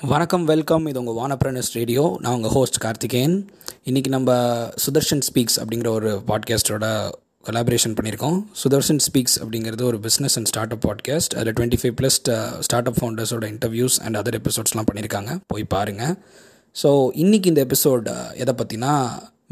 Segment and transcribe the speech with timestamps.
[0.00, 2.02] வணக்கம் வெல்கம் இது உங்கள் வானப்ரனஸ் ரேடியோ.
[2.22, 3.34] நான் உங்கள் ஹோஸ்ட் கார்த்திகேயன்.
[3.88, 4.36] இன்றைக்கி நம்ம
[4.84, 6.84] சுதர்ஷன் ஸ்பீக்ஸ் அப்படிங்கிற ஒரு பாட்காஸ்ட்டோட
[7.46, 8.36] கொலாபரேஷன் பண்ணியிருக்கோம்.
[8.60, 12.18] சுதர்ஷன் ஸ்பீக்ஸ் அப்படிங்கிறது ஒரு business and start up podcast அதில் twenty five plus
[12.66, 15.34] start up ஃபவுண்டர்ஸோட interviews and other எபிசோட்ஸ்லாம் பண்ணியிருக்காங்க.
[15.52, 16.14] போய் பாருங்கள்
[16.76, 16.92] ஸோ
[17.24, 18.92] இன்றைக்கி இந்த எபிசோட் uh, எதை பற்றினா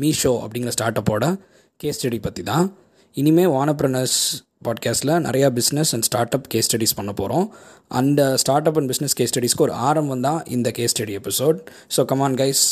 [0.04, 1.32] மீஷோ அப்படிங்கிற ஸ்டார்ட் அப்போட
[1.80, 2.68] கேஸ் ஸ்டடி பற்றி தான்
[3.14, 4.20] இனிமேல் வானப்ரனர்ஸ்
[4.66, 7.46] பாட்காஸ்ட்டில் நிறையா business and start up case studies பண்ண போகிறோம்
[8.00, 11.58] அந்த start up and business case ஸ்டடிஸ்க்கு ஒரு ஆரம்பம் தான் இந்த case study episode
[11.96, 12.64] so come on guys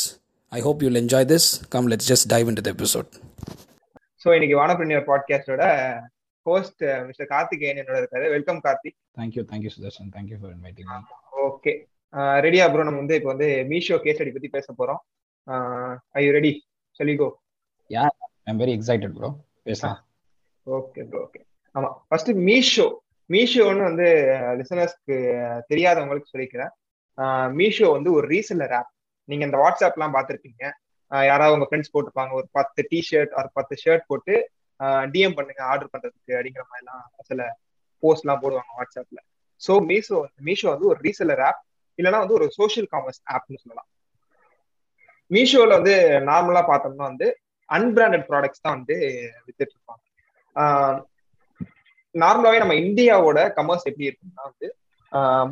[0.51, 3.09] I hope you'll enjoy this come let's just dive in to the episode
[4.25, 5.63] so இன்னைக்கு வானப்பிரினியர் பாட்காஸ்டோட
[6.45, 8.25] ஹோஸ்ட் மிஸ்டர் கார்த்திகேயன் என்னோட இருக்காரு.
[8.33, 10.91] Welcome Karthik thank you thank you Sudarshan thank you for inviting
[11.47, 11.73] okay
[12.45, 15.01] ரெடியா bro நம்ம வந்து இப்போ வந்து மீஷோ கேஸ் ஸ்டடி பத்தி பேச போறோம்.
[16.17, 16.51] I you ready
[16.99, 17.27] சொல்லிகோ
[17.89, 18.03] yeah
[18.49, 19.29] I'm very excited bro
[19.67, 19.99] பேசலாம்.
[20.67, 21.41] ஓகே ப்ரோ ஓகே
[21.75, 21.89] ஆமா.
[22.09, 22.87] ஃபர்ஸ்ட் மீஷோ.
[23.29, 24.07] மீஷோன்னு வந்து
[24.59, 25.15] லிசனர்ஸ்க்கு
[25.69, 26.71] தெரியாதவங்களுக்கு சொல்லிக்கிறேன்.
[27.59, 28.91] மீஷோ வந்து ஒரு ரீசெல்லர் ஆப்
[29.29, 30.63] நீங்க இந்த வாட்ஸ்அப்லாம் பார்த்துருப்பீங்க.
[31.11, 34.33] யாராவது உங்க ஃப்ரெண்ட்ஸ் போட்டிருப்பாங்க ஒரு பத்து டி ஷர்ட் ஒரு பத்து ஷர்ட் போட்டு
[35.13, 37.41] டிஎம் பண்ணுங்க ஆர்டர் பண்றதுக்கு அப்படிங்கிற மாதிரிலாம் சில
[38.03, 39.19] போஸ்ட்லாம் போடுவாங்க வாட்ஸ்அப்ல.
[39.61, 40.17] ஸோ மீஷோ
[40.47, 41.61] மீஷோ வந்து ஒரு ரீசெல்லர் ஆப்
[41.99, 43.89] இல்லைன்னா வந்து ஒரு சோஷியல் காமர்ஸ் ஆப்னு சொல்லலாம்.
[45.31, 45.95] மீஷோல வந்து
[46.29, 47.27] நார்மலா பார்த்தோம்னா வந்து
[47.69, 48.95] அன்பிராண்டட் ப்ராடக்ட்ஸ் தான் வந்து
[49.45, 50.03] வித்துட்டு இருப்பாங்க.
[52.15, 54.67] நார்மலாவே நம்ம இந்தியாவோட கமர்ஸ் எப்படி இருக்குன்னா வந்து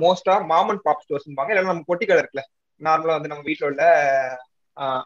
[0.01, 2.43] மோஸ்டா மாமன் பாப் ஸ்டோர்ஸ் இல்லைன்னா நம்ம பொட்டி கடை இருக்குல்ல.
[2.81, 3.83] நார்மலா வந்து நம்ம வீட்டில் உள்ள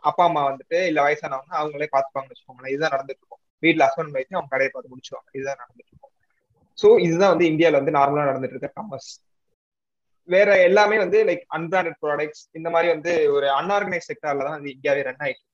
[0.10, 2.74] அப்பா அம்மா வந்துட்டு இல்ல வயசானவங்க அவங்களே பார்த்துப்பாங்கன்னு வச்சுக்கோங்களேன்.
[2.74, 3.42] இதுதான் நடந்துட்டு இருக்கும்.
[3.64, 6.14] வீட்டுல ஹஸ்பண்ட் வயசு அவங்க கடையை பார்த்து முடிச்சுவாங்க இதுதான் நடந்துட்டு இருக்கும்.
[6.78, 9.12] ஸோ இதுதான் வந்து இந்தியாவில வந்து நார்மலா நடந்துட்டு இருக்க கமர்ஸ்
[10.30, 15.04] வேற எல்லாமே வந்து லைக் அன்பிராண்டட் ப்ராடக்ட்ஸ் இந்த மாதிரி வந்து ஒரு அன்ஆர்கனைஸ் செக்டர்ல தான் வந்து இந்தியாவே
[15.08, 15.54] ரன் ஆயிட்டு இருக்கு.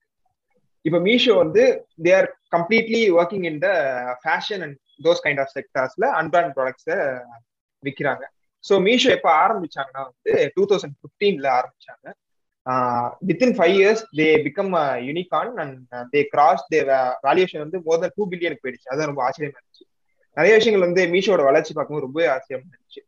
[0.85, 1.63] இப்போ மீஷோ வந்து
[2.05, 3.69] they are completely working in the
[4.23, 6.97] fashion and those kind of செக்டர்ஸ்ல unbranded ப்ராடக்ட்ஸை
[7.83, 8.25] விற்கிறாங்க
[8.65, 12.05] ஸோ மீஷோ எப்போ ஆரம்பிச்சாங்கன்னா வந்து டூ தௌசண்ட் ஃபிஃப்டீன்ல ஆரம்பிச்சாங்க.
[13.29, 14.73] Within five years they become
[15.07, 16.79] unicorn and they cross the
[17.25, 18.91] valuation வந்து மோர் தென் டூ பில்லியனுக்கு போயிடுச்சு.
[18.93, 19.85] அதான் ரொம்ப ஆச்சரியமா இருந்துச்சு.
[20.37, 23.01] நிறைய விஷயங்கள் வந்து மீஷோட வளர்ச்சி பார்க்கும்போது ரொம்பவே ஆச்சரியமா இருந்துச்சு.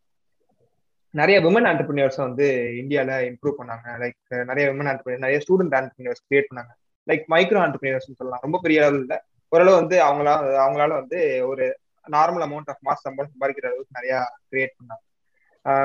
[1.14, 2.48] நிறைய விமன் ஆண்டர்பிரினியர்ஸ் வந்து
[2.82, 3.88] இந்தியால இம்ப்ரூவ் பண்ணாங்க.
[4.02, 4.18] லைக்
[4.50, 6.74] நிறைய விமன் ஆண்டர்பிரினியர் நிறைய ஸ்டூடெண்ட் ஆண்டர்பிரினியர்ஸ் கிரியேட் பண்ணாங்க.
[7.08, 8.44] லைக் மைக்ரோ ஆண்டர்பிரினியர்ஸ் சொல்லலாம்.
[8.48, 9.20] ரொம்ப பெரிய அளவில் இல்லை.
[9.56, 10.34] ஓரளவு வந்து அவங்களா
[10.64, 11.66] அவங்களால வந்து ஒரு
[12.08, 14.16] நார்மல் அமௌண்ட் ஆஃப் மாஸ் சம்பளம் சம்பாதிக்கிற அளவுக்கு நிறைய
[14.50, 15.04] கிரியேட் பண்ணாங்க.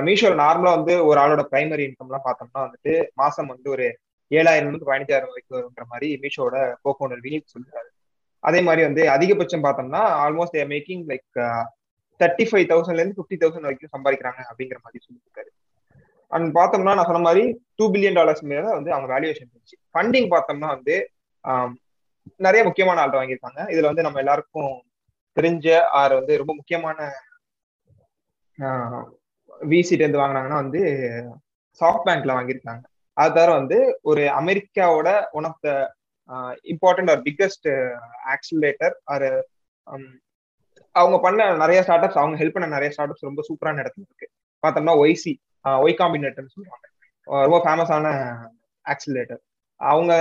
[0.07, 3.87] மீஷோல நார்மலா வந்து ஒரு ஆளோட பிரைமரி இன்கம்லாம் பார்த்தோம்னா வந்துட்டு மாசம் வந்து ஒரு
[4.31, 7.89] ஏழாயிரம் இருந்து பதினஞ்சாயிரம் வரைக்கும் வருங்கிற மாதிரி மீஷோட கோகோனர் வினித் சொல்றாரு.
[8.45, 11.39] அதே மாதிரி வந்து அதிகபட்சம் பார்த்தோம்னா almost their making like
[12.21, 15.51] thirty five தௌசண்ட்ல இருந்து ஃபிஃப்டி தௌசண்ட் வரைக்கும் சம்பாதிக்கிறாங்க அப்படிங்கிற மாதிரி சொல்லியிருக்காரு.
[16.33, 17.45] அண்ட் பார்த்தோம்னா நான் சொன்ன மாதிரி
[17.79, 19.79] டூ பில்லியன் டாலர்ஸ் மேல வந்து அவங்க வேல்யூவேஷன் இருந்துச்சு.
[19.93, 20.97] ஃபண்டிங் பார்த்தோம்னா வந்து
[22.47, 23.61] நிறைய முக்கியமான ஆள்கிட்ட வாங்கியிருக்காங்க.
[23.73, 24.73] இதுல வந்து நம்ம எல்லாருக்கும்
[25.37, 25.67] தெரிஞ்ச
[26.01, 26.99] ஆர் வந்து ரொம்ப முக்கியமான
[29.73, 30.81] விசிட்டு இருந்து வாங்கினாங்கன்னா வந்து
[31.81, 32.85] சாஃப்ட் பேங்க்ல வாங்கியிருக்காங்க.
[33.17, 33.79] அது தவிர வந்து
[34.11, 35.09] ஒரு அமெரிக்காவோட
[35.39, 35.71] one of the
[36.73, 37.69] important or biggest
[38.35, 39.29] accelerator or
[40.95, 44.29] அவங்க பண்ண நிறைய ஸ்டார்ட் அப்ஸ் அவங்க ஹெல்ப் பண்ண நிறைய ஸ்டார்ட் அப்ஸ் ரொம்ப சூப்பரான இடத்துல இருக்கு.
[44.63, 45.33] பார்த்தோம்னா ஒய்சி
[45.85, 46.87] ஒய் காம்பினேட்டர்னு சொல்லுவாங்க.
[47.29, 48.07] ரொம்ப ஃபேமஸான
[48.85, 49.43] ஆக்சிலேட்டர்
[49.81, 50.13] அவங்க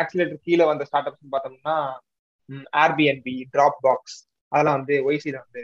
[0.00, 1.76] ஆக்சிலேட்டர் கீழே வந்த ஸ்டார்ட் அப்ஸ் பார்த்தோம்னா
[2.76, 4.18] ஆர்பிஎன்பி டிராப் பாக்ஸ்
[4.52, 5.62] அதெல்லாம் வந்து ஒய்சில வந்து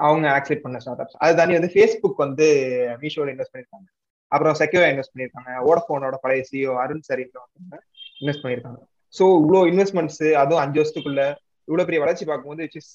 [0.00, 2.46] அவங்க ஆக்சிலேட் பண்ண ஸ்டார்ட் அப்ஸ் அது தாண்டி வந்து ஃபேஸ்புக் வந்து
[3.02, 3.88] மீஷோல இன்வெஸ்ட் பண்ணியிருக்காங்க
[4.32, 7.80] அப்புறம் செக்யூரா இன்வெஸ்ட் பண்ணியிருக்காங்க ஓடஃபோனோட பழைய சிஓ அருண் சரிங்க வந்து
[8.20, 8.80] இன்வெஸ்ட் பண்ணியிருக்காங்க
[9.14, 11.22] ஸோ இவ்வளோ இன்வெஸ்ட்மெண்ட்ஸ் அதுவும் அஞ்சு வருஷத்துக்குள்ள
[11.68, 12.92] இவ்வளோ பெரிய வளர்ச்சி பார்க்கும்போது it's is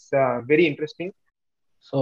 [0.48, 1.14] very interesting
[1.86, 2.00] so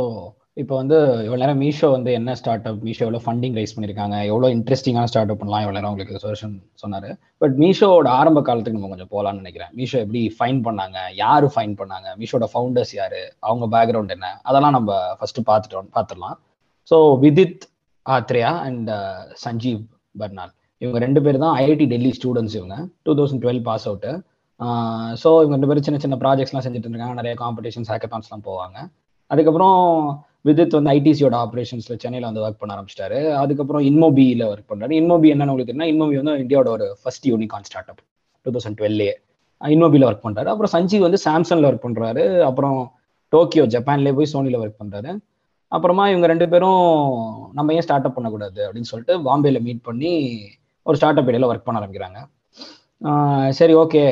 [0.62, 4.48] இப்போ வந்து இவ்வளோ நேரம் மீஷோ வந்து என்ன ஸ்டார்ட் அப் மீஷோ எவ்வளோ ஃபண்டிங் ரைஸ் பண்ணியிருக்காங்க எவ்வளோ
[4.56, 7.08] இன்ட்ரெஸ்டிங்கான ஸ்டார்ட் அப் பண்ணலாம் இவ்வளோ நேரம் உங்களுக்கு சொல்யூஷன் சொன்னார்.
[7.42, 9.72] பட் மீஷோட ஆரம்ப காலத்துக்கு நம்ம கொஞ்சம் போகலான்னு நினைக்கிறேன்.
[9.80, 13.18] மீஷோ எப்படி ஃபைன் பண்ணாங்க யார் ஃபைன் பண்ணாங்க மீஷோட ஃபவுண்டர்ஸ் யார்
[13.50, 16.38] அவங்க பேக்ரவுண்ட் என்ன அதெல்லாம் நம்ம ஃபஸ்ட்டு பார்த்துட்டோம் பார்த்துடலாம்.
[16.92, 17.66] So Vidit
[18.06, 19.82] Aatreya and uh, Sanjeev
[20.16, 20.54] Barnwal.
[20.82, 22.76] இவங்க ரெண்டு பேர் தான் ஐஐடி டெல்லி ஸ்டூடெண்ட்ஸ் இவங்க.
[23.06, 24.12] Two thousand twelve pass out
[25.24, 27.16] so இவங்க ரெண்டு பேரும் சின்ன சின்ன ப்ராஜெக்ட்ஸ்லாம் செஞ்சுட்டு இருக்காங்க.
[27.20, 28.78] நிறைய காம்படிஷன்ஸ் ஹேக்கத்தான்ஸ்லாம் போவாங்க.
[29.32, 29.78] அதுக்கப்புறம்
[30.48, 33.20] விதித் வந்து ஐடிசியோட ஆப்ரேஷன்ஸ்ல சென்னையில் வந்து ஒர்க் பண்ண ஆரம்பிச்சிட்டாரு.
[33.42, 37.90] அதுக்கப்புறம் இன்மோபியில் ஒர்க் பண்ணுறாரு இன்மோபி என்னன்னு உங்களுக்கு தெரியும் இன்மோபி வந்து இந்தியாவோட ஒரு first unicorn start
[37.94, 38.02] up
[38.46, 39.10] two thousand டுவெல்லே
[39.62, 42.78] இன்மோபியில் ஒர்க் பண்ணுறாரு அப்புறம் சஞ்சீவ் வந்து சாம்சங்கில் ஒர்க் பண்ணுறாரு அப்புறம்
[43.34, 45.12] டோக்கியோ ஜப்பான்லேயே போய் சோனியில் ஒர்க் பண்ணுறாரு
[45.72, 46.84] அப்புறமா இவங்க ரெண்டு பேரும்
[47.58, 50.12] நம்ம ஏன் ஸ்டார்ட் அப் பண்ணக்கூடாது அப்படின்னு சொல்லிட்டு பாம்பேல மீட் பண்ணி
[50.88, 52.20] ஒரு ஸ்டார்ட் அப் இடையில ஒர்க் பண்ண ஆரம்பிக்கிறாங்க.
[53.60, 54.04] சரி ஓகே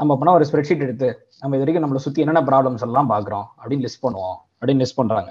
[0.00, 1.08] நம்ம அப்படின்னா ஒரு ஸ்ப்ரெட்ஷீட் எடுத்து
[1.40, 4.38] நம்ம இது வரைக்கும் நம்மளை சுற்றி என்னென்ன ப்ராப்ளம்ஸ் எல்லாம் பார்க்குறோம் அப்படின்னு லிஸ்ட் பண்ணுவோம்.
[4.60, 5.30] அப்படின்னு லிஸ்ட் பண்ணுறாங்க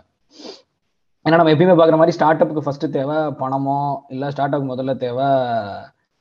[1.25, 3.75] ஏன்னா நம்ம எப்பயுமே பார்க்குற மாதிரி ஸ்டார்ட் அப்புக்கு ஃபர்ஸ்ட் தேவை பணமோ
[4.13, 5.27] இல்லை ஸ்டார்ட் அப் முதல்ல தேவை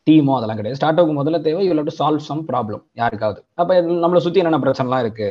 [0.07, 0.79] டீமோ அதெல்லாம் கிடையாது.
[0.79, 3.41] ஸ்டார்ட் அப்புக்கு முதல்ல தேவை you to solve some problem யாருக்காவது.
[3.61, 5.29] அப்போ நம்மளை சுற்றி என்னென்ன பிரச்சனைலாம் இருக்கு?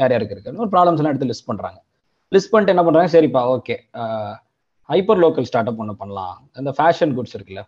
[0.00, 0.56] யார் யாருக்கு இருக்கு?
[0.64, 1.78] ஒரு ப்ராப்ளம்ஸ் எல்லாம் எடுத்து லிஸ்ட் பண்ணுறாங்க
[2.32, 3.76] லிஸ்ட் பண்ணிட்டு என்ன பண்ணுறாங்க சரிப்பா okay
[4.88, 6.36] hyper local start up ஒன்று பண்ணலாம்.
[6.60, 7.62] அந்த ஃபேஷன் குட்ஸ் இருக்குல்ல.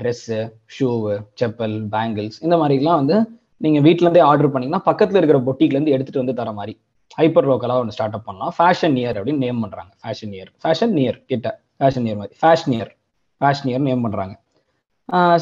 [0.00, 0.38] ட்ரெஸ்ஸு
[0.74, 3.16] ஷூவு செப்பல் பேங்கிள்ஸ் இந்த மாதிரிலாம் வந்து
[3.64, 6.74] நீங்கள் வீட்ல இருந்தே ஆர்டர் பண்ணீங்கன்னா பக்கத்தில் இருக்கிற பொட்டிக்லேருந்து எடுத்துகிட்டு எடுத்துட்டு வந்து தர மாதிரி
[7.18, 8.52] ஹைப்பர் லோக்கலாக ஒன்று ஸ்டார்ட் அப் பண்ணலாம்.
[8.58, 11.48] ஃபேஷன் இயர் அப்படின்னு நேம் பண்ணுறாங்க ஃபேஷன் இயர் ஃபேஷன் நியர் கிட்ட.
[11.80, 12.34] ஃபேஷன் இயர் மாதிரி.
[12.42, 12.92] Fashion year
[13.40, 14.34] fashion year name பண்ணுறாங்க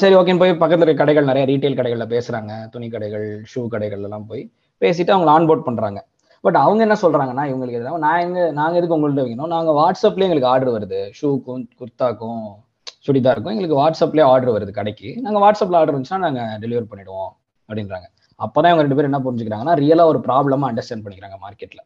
[0.03, 4.26] சரி ஓகேன்னு போய் பக்கத்தில் இருக்க கடைகள் நிறைய ரீட்டைல் கடைகளில் பேசுகிறாங்க துணி கடைகள் ஷூ கடைகள் எல்லாம்
[4.31, 4.43] போய்
[4.82, 6.00] பேசிட்டு அவங்க ஆன்போர்ட் பண்ணுறாங்க
[6.44, 9.53] பட் அவங்க என்ன சொல்கிறாங்கன்னா இவங்களுக்கு எதாவது நான் எங்க நாங்கள் எதுக்கு உங்கள்கிட்ட வைக்கணும்?
[9.55, 11.00] நாங்கள் வாட்ஸ்அப்லேயே எங்களுக்கு ஆர்டர் வருது.
[11.19, 12.43] ஷூக்கும் குர்த்தாக்கும்
[13.06, 15.11] சுடிதாருக்கும் எங்களுக்கு வாட்ஸ்அப்லேயே ஆர்டர் வருது கடைக்கு.
[15.25, 17.31] நாங்கள் வாட்ஸ்அப்பில் ஆர்டர் இருந்துச்சுன்னா நாங்கள் டெலிவர் பண்ணிடுவோம்
[17.69, 18.08] அப்படின்றாங்க.
[18.47, 21.81] அப்பதான் இவங்க ரெண்டு பேரும் என்ன புரிஞ்சுக்கிறாங்கன்னா ரியலா ஒரு ப்ராப்ளமா அண்டர்ஸ்டாண்ட் பண்ணிக்கிறாங்க மார்க்கெட்ல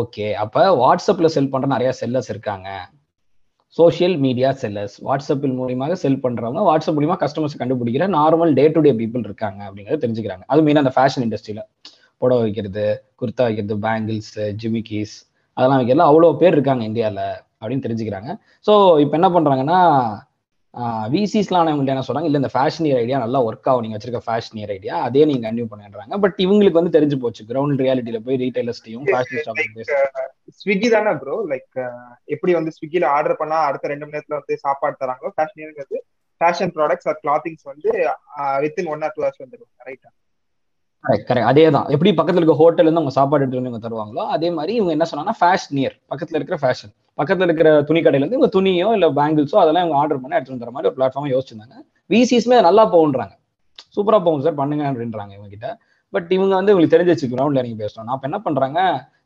[0.00, 2.68] ஓகே அப்ப வாட்ஸ்அப்ல செல் பண்ற நிறைய செல்லர்ஸ் இருக்காங்க.
[3.76, 8.92] சோஷியல் மீடியா செல்லர்ஸ் வாட்ஸ்அப்பில் மூலியமாக செல் பண்றவங்க வாட்ஸ்அப் மூலியமா கஸ்டமர்ஸ் கண்டுபிடிக்கிற normal day to day
[9.00, 10.44] people இருக்காங்க அப்படிங்கறத தெரிஞ்சுக்கிறாங்க.
[10.52, 11.62] அது மெயினாக அந்த ஃபேஷன் இண்டஸ்ட்ரியில
[12.22, 12.86] புடவை வைக்கிறது
[13.20, 15.14] குர்த்தா வைக்கிறது பேங்கிள்ஸ் ஜிமிக்கீஸ்
[15.56, 17.24] அதெல்லாம் வைக்கிறது அவ்வளோ பேர் இருக்காங்க இந்தியாவில்
[17.60, 18.30] அப்படின்னு தெரிஞ்சுக்கிறாங்க.
[18.66, 18.72] ஸோ
[19.04, 19.78] இப்போ என்ன பண்ணுறாங்கன்னா
[21.14, 22.28] விசிஸ்லாம் இவங்கள்ட்ட என்ன சொல்றாங்க?
[22.28, 23.82] இல்லை இந்த ஃபேஷன் இயர் ஐடியா நல்லா ஒர்க் ஆகும்.
[23.84, 27.42] நீங்க வச்சிருக்க ஃபேஷன் இயர் ஐடியா அதே நீங்க கன்டினியூ பண்ணுறாங்க பட் இவங்களுக்கு வந்து தெரிஞ்சு போச்சு.
[27.50, 29.62] கிரவுண்ட் ரியாலிட்டியில போய் ரீட்டைலர்ஸ்டையும் ஃபேஷன் ஷாப்
[30.60, 31.74] ஸ்விக்கி தானே ப்ரோ லைக்
[32.34, 35.30] எப்படி வந்து ஸ்விக்கில ஆர்டர் பண்ணா அடுத்த ரெண்டு மணி நேரத்துல வந்து சாப்பாடு தராங்களோ?
[35.36, 35.98] ஃபேஷன் இயர்ங்கிறது
[36.40, 37.90] ஃபேஷன் ப்ராடக்ட்ஸ் ஆர் கிளாத்திங்ஸ் வந்து
[38.64, 40.10] within one or two hours வந்துருவாங்க ரைட்டா
[41.04, 44.24] கரெக்ட் கரெக்ட் அதே தான் எப்படி பக்கத்துல இருக்க ஹோட்டல் இருந்து அவங்க சாப்பாடு எடுத்து வந்து இவங்க தருவாங்களோ
[44.34, 48.36] அதே மாதிரி இவங்க என்ன சொன்னாங்கன்னா ஃபேஷன் நியர் பக்கத்துல இருக்கிற ஃபேஷன் பக்கத்துல இருக்கிற துணி கடையில இருந்து
[48.38, 51.76] இவங்க துணியோ இல்ல பேங்கிள்ஸோ அதெல்லாம் இவங்க ஆர்டர் பண்ணி எடுத்து தர மாதிரி ஒரு பிளாட்ஃபார்ம் யோசிச்சிருந்தாங்க.
[52.10, 53.34] விசிஸ்மே நல்லா போகுன்றாங்க.
[53.96, 55.68] சூப்பரா போகும் சார் பண்ணுங்க அப்படின்றாங்க இவங்க கிட்ட.
[56.12, 58.06] பட் இவங்க வந்து உங்களுக்கு தெரிஞ்சு வச்சு கிரவுண்ட்ல இறங்கி பேசணும்.
[58.10, 58.78] நான் என்ன பண்றாங்க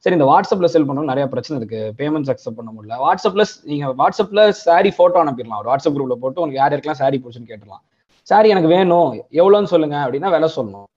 [0.04, 1.80] சரி இந்த வாட்ஸ்அப்ல செல் பண்ணணும் நிறைய பிரச்சனை இருக்கு.
[2.00, 2.96] பேமெண்ட்ஸ் அக்செப்ட் பண்ண முடியல.
[3.04, 5.60] வாட்ஸ்அப்ல நீங்க வாட்ஸ்அப்ல சாரி போட்டோ அனுப்பிடலாம்.
[5.62, 7.82] ஒரு வாட்ஸ்அப் குரூப்ல போட்டு உங்களுக்கு யார் யாருக்கெல்லாம் சாரி பிடிச்சுன்னு கேட்டுலாம்
[8.26, 9.08] சாரி எனக்கு வேணும்.
[9.40, 10.88] எவ்வளோன்னு சொல்லுங்க அப்படின்னா விலை சொல்லணும்.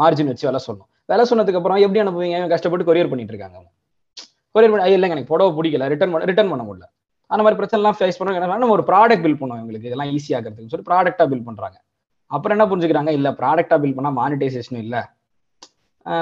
[0.00, 0.88] மார்ஜின் வச்சு விலை சொல்லணும்.
[1.10, 2.38] விலை சொன்னதுக்கு அப்புறம் எப்படி அனுப்புவீங்க?
[2.54, 3.58] கஷ்டப்பட்டு கொரியர் பண்ணிட்டு இருக்காங்க.
[4.54, 5.86] கொரியர் பண்ணி இல்லைங்க எனக்கு புடவை பிடிக்கல.
[5.92, 6.86] ரிட்டர்ன் பண்ண ரிட்டர்ன் பண்ண முடியல.
[7.32, 11.24] அந்த மாதிரி பிரச்சனைலாம் ஃபேஸ் பண்ணுறாங்க நம்ம ஒரு ப்ராடக்ட் பில் பண்ணுவோம் எங்களுக்கு இதெல்லாம் ஈஸியாகிறதுக்கு சொல்லி ப்ராடக்டா
[11.32, 11.76] பில் பண்றாங்க.
[12.36, 13.10] அப்புறம் என்ன புரிஞ்சுக்கிறாங்க?
[13.18, 14.96] இல்ல ப்ராடக்டா பில் பண்ணா மானிட்டைசேஷன் இல்ல.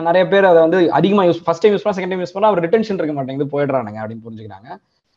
[0.07, 2.63] நிறைய பேர் அதை வந்து அதிகமா யூஸ் ஃபர்ஸ்ட் டைம் யூஸ் பண்ணா செகண்ட் டைம் யூஸ் பண்ணா அவர்
[2.65, 4.69] ரிட்டன்ஷன் இருக்க மாட்டேங்குது போயிடுறானுங்க அப்படின்னு புரிஞ்சுக்கிறாங்க.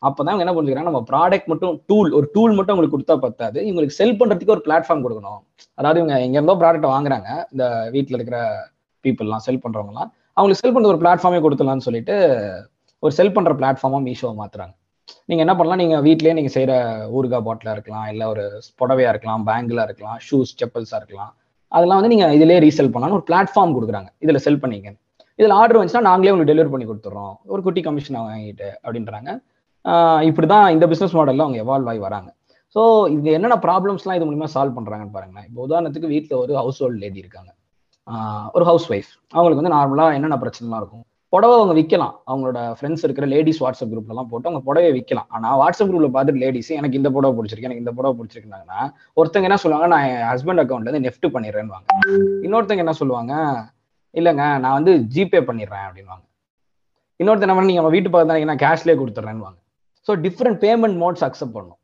[0.08, 3.58] அப்பதான் அவங்க என்ன புரிஞ்சுக்கிறாங்க நம்ம ப்ராடக்ட் மட்டும் டூல் ஒரு டூல் மட்டும் உங்களுக்கு கொடுத்தா பத்தாது.
[3.68, 5.40] இவங்களுக்கு செல் பண்றதுக்கு ஒரு பிளாட்ஃபார்ம் கொடுக்கணும்.
[5.78, 7.64] அதாவது இவங்க எங்க இருந்தோ ப்ராடக்ட் வாங்குறாங்க இந்த
[7.94, 8.38] வீட்டில் இருக்கிற
[9.04, 10.10] பீப்புள்லாம் செல் பண்றவங்கலாம்.
[10.36, 12.14] அவங்களுக்கு செல் பண்ற ஒரு பிளாட்ஃபார்மே கொடுத்துலாம்னு சொல்லிட்டு
[13.04, 14.74] ஒரு செல் பண்ற பிளாட்ஃபார்மா மீஷோவை மாத்துறாங்க.
[15.28, 16.72] நீங்க என்ன பண்ணலாம் நீங்க வீட்லயே நீங்க செய்யற
[17.16, 18.44] ஊறுகா பாட்டிலா இருக்கலாம் இல்ல ஒரு
[18.80, 21.32] புடவையா இருக்கலாம் பேங்கிளா இருக்கலாம் ஷூஸ் செப்பல்ஸா இருக்கலாம்.
[21.76, 24.10] அதெல்லாம் வந்து நீங்க இதுலயே ரீசெல் பண்ணலாம்னு ஒரு பிளாட்ஃபார்ம் கொடுக்குறாங்க.
[24.24, 24.90] இதுல செல் பண்ணீங்க
[25.38, 29.30] இதுல ஆர்டர் வந்துச்சுன்னா நாங்களே உங்களுக்கு டெலிவரி பண்ணி கொடுத்துறோம் ஒரு குட்டி கமிஷன் வாங்கிட்டு அப்படின்றாங்க.
[30.28, 32.28] இப்படிதான் இந்த பிசினஸ் மாடல்ல அவங்க எவால்வ் ஆகி வராங்க.
[32.76, 32.82] ஸோ
[33.14, 35.46] இது என்னென்ன ப்ராப்ளம்ஸ்லாம் இது மூலியமா சால்வ் பண்றாங்கன்னு பாருங்களேன்.
[35.48, 37.50] இப்போ உதாரணத்துக்கு வீட்டில் ஒரு ஹவுஸ் ஹோல்ட் லேடி இருக்காங்க
[38.56, 41.04] ஒரு ஹவுஸ் ஒய்ஃப் அவங்களுக்கு வந்து நார்மலாக என்னென்ன பிரச்சனைலாம் இருக்கும்?
[41.32, 45.90] புடவை அவங்க விற்கலாம் அவங்களோட ஃப்ரெண்ட்ஸ் இருக்கிற லேடிஸ் வாட்ஸ்அப் குரூப்லலாம் போட்டு அவங்க புடவை விற்கலாம் ஆனால் வாட்ஸ்அப்
[45.90, 48.80] குரூப்ல பார்த்துட்டு லேடிஸ் எனக்கு இந்த புடவை பிடிச்சிருக்கு எனக்கு இந்த புடவை பிடிச்சிருக்குனாங்கன்னா
[49.20, 51.78] ஒருத்தங்க என்ன சொல்லுவாங்க நான் என் ஹஸ்பண்ட் அக்கௌண்ட்ல இருந்து நெஃப்ட் பண்ணிடுறேன்னு
[52.46, 53.32] இன்னொருத்தங்க என்ன சொல்லுவாங்க
[54.14, 56.24] இல்லைங்க நான் வந்து ஜிபே பண்ணிடுறேன் அப்படின்வாங்க
[57.20, 59.46] இன்னொருத்தர் என்ன பண்ணி நம்ம வீட்டு பக்கத்துல நான் கேஷ்லேயே கொடுத்துட்றேன்னு
[60.06, 61.76] so different payment modes accept பண்ணும்.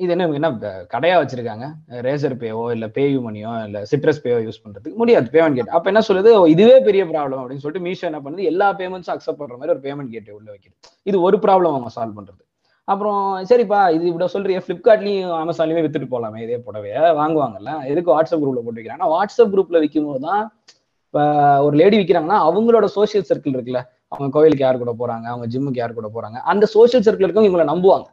[0.00, 0.48] இது என்ன என்ன
[0.92, 1.64] கடையா வச்சிருக்காங்க?
[2.06, 6.02] ரேசர் பேவோ இல்ல பேயூ மணியோ இல்ல சிட்ரஸ் பேவோ யூஸ் பண்றதுக்கு முடியாது பேமெண்ட் கேட் அப்ப என்ன
[6.08, 6.30] சொல்லுது?
[6.54, 8.48] இதுவே பெரிய ப்ராப்ளம் அப்படின்னு சொல்லிட்டு மீஷோ என்ன பண்ணுது?
[8.52, 10.74] எல்லா பேமெண்ட்ஸும் அக்செப்ட் பண்ற மாதிரி ஒரு பேமெண்ட் கேட்டை உள்ள வைக்குது.
[11.10, 12.42] இது ஒரு ப்ராப்ளம் அவங்க சால்வ் பண்றது.
[12.88, 13.20] அப்புறம்
[13.50, 18.80] சரிப்பா இது இப்படி சொல்றீங்க ஃபிளிப்கார்ட்லயும் அமேசான்லயுமே வித்துட்டு போலாமே இதே புடவை வாங்குவாங்கல்ல எதுக்கு வாட்ஸ்அப் குரூப்ல போட்டு
[18.80, 20.42] வைக்கிறாங்க வாட்ஸ்அப் குரூப்ல விற்கும் போது தான்
[21.06, 21.22] இப்போ
[21.66, 23.82] ஒரு லேடி விற்கிறாங்கன்னா அவங்களோட சோசியல் சர்க்கிள் இருக்குல்ல
[24.12, 25.26] அவங்க கோயிலுக்கு யார் கூட போறாங்க?
[25.32, 26.38] அவங்க ஜிம்முக்கு யார் கூட போறாங்க?
[26.52, 28.06] அந்த சோசியல் சர்க்கிள் இருக்கவங்க இவங்களை நம்புவாங்க.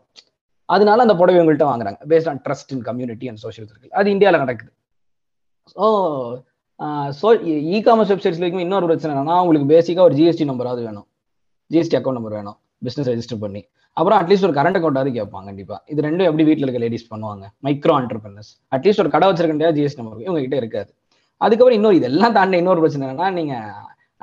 [0.70, 2.00] அதனால அந்த புடவை இவங்கள்ட்ட வாங்குறாங்க.
[2.12, 4.72] Based on trust in community and social circle அது இந்தியாவில் நடக்குது.
[5.74, 5.86] ஸோ
[7.20, 7.28] ஸோ
[7.76, 11.06] இ காமர்ஸ் வெப்சைட்ஸ்ல இருக்கும் இன்னொரு பிரச்சனை என்னன்னா உங்களுக்கு பேசிக்காக ஒரு ஜிஎஸ்டி நம்பராவது வேணும்.
[11.72, 12.58] ஜிஎஸ்டி அக்கௌண்ட் நம்பர் வேணும்.
[12.86, 13.62] பிஸ்னஸ் ரெஜிஸ்டர் பண்ணி.
[13.98, 15.78] அப்புறம் அட்லீஸ்ட் ஒரு கரண்ட் அக்கௌண்ட்டாவது கேட்பாங்க கண்டிப்பா.
[15.92, 17.46] இது ரெண்டும் எப்படி வீட்டில் இருக்க லேடிஸ் பண்ணுவாங்க?
[17.66, 20.90] மைக்ரோ ஆண்டர்பிரினர்ஸ் அட்லீஸ்ட் ஒரு கடை வச்சிருக்க ஜிஎஸ்டி நம்பர் இவங்க கிட்ட இருக்காது.
[21.42, 23.56] அதுக்கப்புறம் இன்னொரு இதெல்லாம் தாண்டி இன்னொரு பிரச்சனை என்னன்னா நீங்க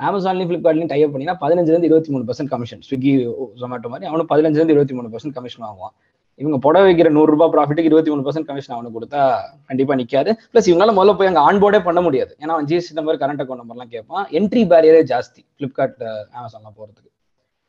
[0.05, 3.13] அமேசான்லையும் ஃபிளிப்கார்ட்லையும் டைப் பண்ணினா பதினஞ்சுலேருந்து இருபத்தி மூணு பர்சன்ட் கமிஷன் ஸ்விக்கி
[3.61, 5.95] ஜொமேட்டோ மாதிரி அவனும் பதினஞ்சுலேருந்து இருபத்தி மூணு பர்சன்ட் கமிஷன் வாங்குவான்.
[6.41, 9.21] இவங்க புடவை வைக்கிற நூறு ரூபாய் ப்ராஃபிட்டுக்கு இருபத்தி மூணு பர்சன்ட் கமிஷன் அவனுக்கு கொடுத்தா
[9.69, 10.31] கண்டிப்பா நிக்காது.
[10.51, 12.31] பிளஸ் இவங்களால முதல்ல போய் அங்கே ஆன்போர்டே பண்ண முடியாது.
[12.41, 16.03] ஏன்னா அவன் ஜிஎஸ்டி நம்பர் கரண்ட் அக்கௌண்ட் நம்பர்லாம் கேட்பான் என்ட்ரி பேரியரே ஜாஸ்தி ஃபிளிப்கார்ட்
[16.37, 17.09] அமேசான்லாம் போறதுக்கு.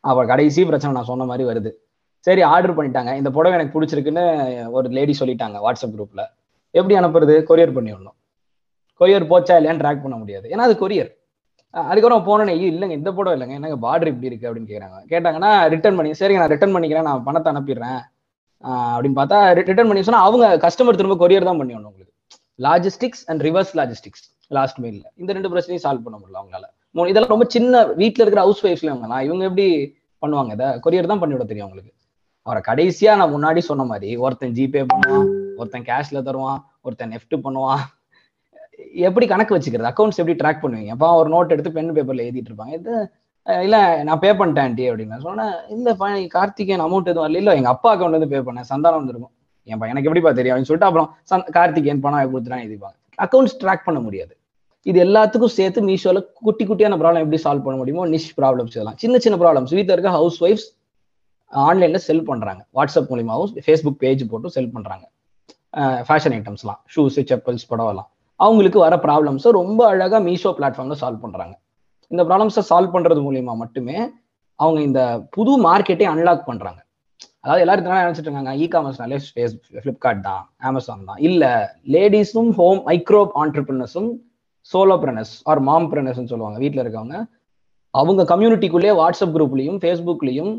[0.00, 1.72] அப்ப கடைசி பிரச்சனை நான் சொன்ன மாதிரி வருது.
[2.26, 3.10] சரி ஆர்டர் பண்ணிட்டாங்க.
[3.20, 4.24] இந்த புடவை எனக்கு பிடிச்சிருக்குன்னு
[4.76, 6.24] ஒரு லேடி சொல்லிட்டாங்க வாட்ஸ்அப் குரூப்ல
[6.70, 7.36] எப்படி அனுப்புறது?
[7.50, 8.16] கொரியர் பண்ணி விடணும்
[9.00, 10.46] கொரியர் போச்சா இல்லையான்னு ட்ராக் பண்ண முடியாது.
[10.52, 11.10] ஏன்னா அது கொரியர்
[11.74, 14.46] அதுக்கப்புறம் போனோன்னே இல்லைங்க இந்த படம் இல்லைங்க என்னங்க பார்டர் இப்படி இருக்கு?
[14.48, 18.00] அப்படின்னு கேட்குறாங்க கேட்டாங்கன்னா ரிட்டர்ன் பண்ணி சரிங்க நான் ரிட்டர்ன் பண்ணிக்கிறேன் நான் பணத்தை அனுப்பிடுறேன்.
[18.94, 22.12] அப்படின்னு பார்த்தா ரிட்டர்ன் பண்ணி சொன்னா அவங்க கஸ்டமர் திரும்ப கொரியர் தான் பண்ணிவிடணும் உங்களுக்கு.
[22.66, 24.24] Logistics and reverse logistics
[24.56, 26.66] last மெயில்ல இந்த ரெண்டு பிரச்சனையும் சால்வ் பண்ண முடியல அவங்களால.
[27.12, 29.66] இதெல்லாம் ரொம்ப சின்ன வீட்டில் இருக்கிற ஹவுஸ் ஒய்ஃப்ல இவங்கலாம் இவங்க எப்படி
[30.22, 30.68] பண்ணுவாங்க இதை?
[30.84, 31.92] கொரியர் தான் பண்ணிவிட தெரியும் அவங்களுக்கு.
[32.46, 35.26] அவரை கடைசியா நான் முன்னாடி சொன்ன மாதிரி ஒருத்தன் ஜிபே பண்ணுவான்
[35.60, 37.82] ஒருத்தன் கேஷ்ல தருவான் ஒருத்தன் நெஃப்ட் பண்ணுவான்
[38.94, 39.92] எப்படி கணக்கு வச்சுக்கிறது?
[39.94, 40.88] அக்கௌண்ட்ஸ் எப்படி ட்ராக் பண்ணுவீங்க?
[40.88, 43.12] அப்போ ஒரு நோட் எடுத்து பென் பேப்பர்ல எழுதிட்டு இருப்பாங்க இது
[43.44, 45.52] இல்லை இல்ல நான் பே பண்ணிட்டேன் ஆண்டி அப்படின்னு சொன்னேன்.
[45.68, 47.36] இல்ல பா- கார்த்திகேயன் அமௌண்ட் எதுவும் வரல.
[47.36, 48.64] இல்ல எங்க அப்பா அக்கௌண்ட் வந்து பே பண்ணேன்.
[48.64, 49.36] சந்தானம் வந்துருக்கும்.
[49.64, 50.58] என் பையன் எனக்கு எப்படிப்பா தெரியும்?
[50.58, 54.36] அப்படின்னு சொல்லிட்டு அப்புறம் சந்த்- கார்த்திகேயன் பணம் கொடுத்துட்டான் எழுதிப்பாங்க அக்கௌண்ட்ஸ் ட்ராக் பண்ண முடியாது.
[54.82, 58.96] இது எல்லாத்துக்கும் சேர்த்து மீஷோல குட்டி குட்டியான ப்ராப்ளம் எப்படி சால்வ் பண்ண முடியுமோ நிஷ் ப்ராப்ளம்ஸ் இதெல்லாம்.
[58.96, 60.76] சின்ன சின்ன ப்ராப்ளம்ஸ் வீட்டில் இருக்க ஹவுஸ் ஒய்ஃப்ஸ்
[61.52, 62.64] ஆன்லைன்ல செல் பண்றாங்க.
[62.74, 65.10] வாட்ஸ்அப் மூலியமாகவும் ஃபேஸ்புக் பேஜ் போட்டு செல் பண்றாங்க.
[65.78, 68.08] ஃபேஷன் ஐட்டம்ஸ்லாம் ஷூஸ் செப்பல்ஸ் படம்லாம்
[68.40, 71.54] அவங்களுக்கு வர ப்ராப்ளம்ஸை ரொம்ப அழகாக மீஷோ பிளாட்ஃபார்ம்ல சால்வ் பண்ணுறாங்க
[72.10, 73.96] இந்த ப்ராப்ளம்ஸை சால்வ் பண்ணுறது மூலியமா மட்டுமே
[74.58, 76.80] அவங்க இந்த புது மார்க்கெட்டை அன்லாக் பண்ணுறாங்க
[77.44, 79.18] அதாவது எல்லாரும் இதனால நினைச்சிட்டு இருக்காங்க இ காமர்ஸ்னாலே
[79.82, 81.20] ஃப்ளிப்கார்ட் தான் அமேசான் தான்.
[81.28, 81.50] இல்லை
[81.94, 84.08] லேடிஸும் ஹோம் மைக்ரோ ஆண்டர்பிரினர்ஸும்
[84.70, 87.18] சோலோப்ரனர்ஸ் ஆர் மாம் ப்ரனர்ஸ்னு சொல்லுவாங்க வீட்டில் இருக்கவங்க.
[87.94, 90.52] அவங்க கம்யூனிட்டிக்குள்ளேயே வாட்ஸ்அப் குரூப்லையும் ஃபேஸ்புக்லையும்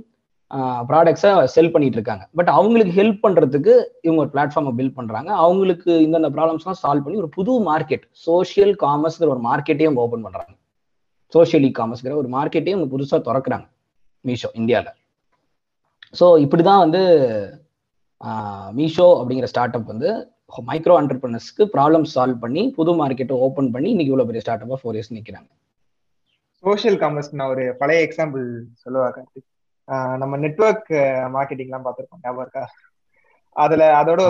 [0.89, 3.73] ப்ராடக்ட்ஸை செல் பண்ணிட்டு இருக்காங்க பட் அவங்களுக்கு ஹெல்ப் பண்றதுக்கு
[4.05, 5.29] இவங்க ஒரு பிளாட்ஃபார்மை பில்ட் பண்றாங்க.
[5.43, 10.53] அவங்களுக்கு இந்தந்த ப்ராப்ளம்ஸ்லாம் சால்வ் பண்ணி ஒரு புது மார்க்கெட் சோஷியல் காமர்ஸ்ங்கிற ஒரு மார்க்கெட்டையும் அவங்க ஓப்பன் பண்றாங்க.
[11.33, 13.67] சோஷியல் இ காமர்ஸ்ங்கிற ஒரு மார்க்கெட்டையும் அவங்க புதுசாக திறக்கிறாங்க
[14.25, 14.95] மீஷோ இந்தியாவில்
[16.13, 17.01] ஸோ இப்படிதான் வந்து
[18.73, 20.09] மீஷோ அப்படிங்கிற ஸ்டார்ட் அப் வந்து
[20.65, 24.97] மைக்ரோ ஆண்டர்பிரினர்ஸ்க்கு ப்ராப்ளம் சால்வ் பண்ணி புது மார்க்கெட்டை ஓப்பன் பண்ணி இன்னைக்கு இவ்வளோ பெரிய ஸ்டார்ட் அப்பாக ஃபோர்
[24.97, 25.49] இயர்ஸ் நிற்கிறாங்க
[26.63, 28.45] சோஷியல் காமர்ஸ் நான் ஒரு பழைய எக்ஸாம்பிள்
[28.81, 29.47] சொல்லுவா கார்த்திக்
[30.21, 30.91] நம்ம நெட்வொர்க்
[31.35, 32.63] மார்க்கெட்டிங் எல்லாம் பார்த்திருப்போம் ஞாபகம் இருக்கா?
[33.55, 34.21] அதுல அதோட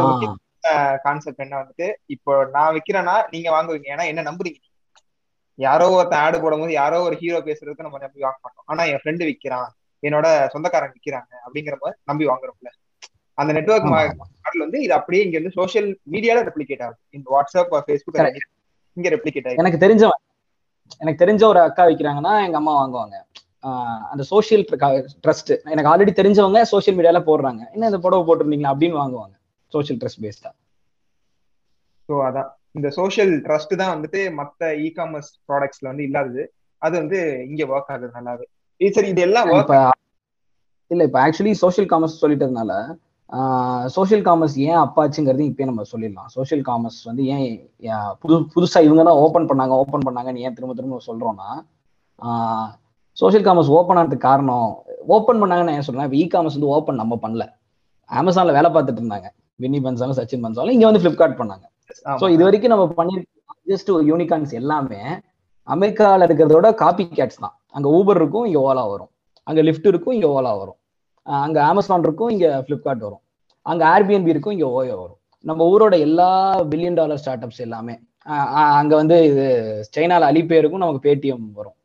[1.05, 1.85] கான்செப்ட் என்ன வந்துட்டு
[2.15, 3.87] இப்போ நான் விக்கிறேன்னா நீங்க வாங்குவீங்க.
[3.95, 4.59] ஏன்னா என்ன நம்புறீங்க
[5.59, 8.65] யாரோ ஒருத்தன் ஆடு போடும்போது யாரோ ஒரு ஹீரோ பேசுறதுக்கு நம்ம நம்பி வாங்க மாட்டோம்.
[8.71, 9.69] ஆனா என் ஃப்ரெண்டு விக்கிறான்.
[10.03, 12.69] என்னோட சொந்தக்காரங்க விக்கிறாங்க அப்படிங்கிற மாதிரி நம்பி வாங்குறோம்ல.
[13.37, 16.99] அந்த நெட்வொர்க் மாடல் வந்து இது அப்படியே இங்க வந்து சோஷியல் மீடியால ரெப்ளிகேட் ஆகுது.
[17.17, 18.19] இந்த வாட்ஸ்அப் ஃபேஸ்புக்
[18.97, 20.23] இங்க ரெப்ளிகேட் ஆகுது எனக்கு தெரிஞ்சவன்
[21.01, 23.15] எனக்கு தெரிஞ்ச ஒரு அக்கா விற்கிறாங்கன்னா எங்க அம்மா வாங்குவாங்க.
[24.11, 24.63] அந்த சோஷியல்
[25.23, 27.61] ட்ரஸ்ட் எனக்கு ஆல்ரெடி தெரிஞ்சவங்க சோஷியல் மீடியால போடுறாங்க.
[27.75, 29.35] என்ன இந்த புடவை போட்டிருந்தீங்களா அப்படின்னு வாங்குவாங்க.
[29.73, 30.51] சோஷியல் ட்ரஸ்ட் பேஸ்டா
[32.09, 32.49] ஸோ அதான்.
[32.77, 36.43] இந்த சோஷியல் ட்ரஸ்ட் தான் வந்துட்டு மத்த இ காமர்ஸ் ப்ராடக்ட்ஸ்ல வந்து இல்லாதது.
[36.81, 38.45] அது வந்து இங்க ஒர்க் ஆகுது நல்லாவே.
[38.81, 39.47] சரி இது எல்லாம்
[40.91, 42.73] இல்ல இப்ப ஆக்சுவலி சோஷியல் காமர்ஸ் சொல்லிட்டதுனால
[43.95, 46.29] சோஷியல் காமர்ஸ் ஏன் அப்பாச்சுங்கிறது இப்பயே நம்ம சொல்லிடலாம்.
[46.35, 47.43] சோஷியல் காமர்ஸ் வந்து ஏன்
[47.89, 51.49] ஏன் புது புதுசா இவங்க தான் ஓப்பன் பண்ணாங்க ஓப்பன் பண்ணாங்கன்னு ஏன் திரும்ப திரும்ப சொல்றோம்னா
[53.19, 54.67] சோஷியல் காமர்ஸ் ஓப்பன் ஆனதுக்கு காரணம்
[55.15, 56.11] ஓப்பன் பண்ணாங்கன்னு ஏன் சொல்றேன்?
[56.21, 57.43] இ காமர்ஸ் வந்து ஓப்பன் நம்ம பண்ணல.
[58.09, 59.27] அமேசான்ல வேலை பார்த்துட்டு இருந்தாங்க.
[59.63, 61.65] வின்னி பன்சாலும் சச்சின் பன்சாலும் இங்க வந்து பிளிப்கார்ட் பண்ணாங்க.
[62.21, 63.37] ஸோ இது வரைக்கும் நம்ம பண்ணிருக்க
[63.71, 65.01] ஜஸ்ட் யூனிகான்ஸ் எல்லாமே
[65.67, 67.55] அமெரிக்காவில் இருக்கிறதோட காப்பி கேட்ஸ் தான்.
[67.77, 69.11] அங்க ஊபர் இருக்கும் இங்க ஓலா வரும்.
[69.47, 70.77] அங்க லிஃப்ட் இருக்கும் இங்க ஓலா வரும்.
[71.27, 73.23] அங்க அமேசான் இருக்கும் இங்க பிளிப்கார்ட் வரும்.
[73.65, 75.19] அங்க ஏர்பிஎன்பி இருக்கும் இங்க ஓயோ வரும்.
[75.45, 76.29] நம்ம ஊரோட எல்லா
[76.71, 77.95] பில்லியன் டாலர் ஸ்டார்ட் அப்ஸ் எல்லாமே
[78.79, 79.45] அங்க வந்து இது
[79.95, 81.75] சைனால அலிபே இருக்கும் நமக்கு பேடிஎம் வரும்.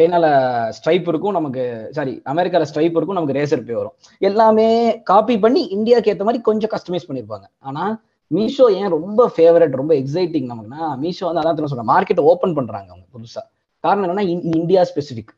[0.00, 0.26] சைனால
[0.68, 3.92] ஸ்ட்ரைப் இருக்கும் நமக்கு சாரி அமெரிக்கால ஸ்ட்ரைப் இருக்கும் நமக்கு ரேசர் பே வரும்.
[4.18, 4.68] எல்லாமே
[5.02, 8.00] காப்பி பண்ணி இந்தியாவுக்கு ஏற்ற மாதிரி கொஞ்சம் கஸ்டமைஸ் பண்ணியிருப்பாங்க ஆனா
[8.34, 13.06] மீஷோ ஏன் ரொம்ப ஃபேவரட் ரொம்ப எக்ஸைட்டிங் நமக்குன்னா மீஷோ வந்து அதான் சொல்றேன் மார்க்கெட் ஓப்பன் பண்றாங்க அவங்க
[13.14, 13.42] புதுசா.
[13.84, 15.32] காரணம் என்னன்னா India specific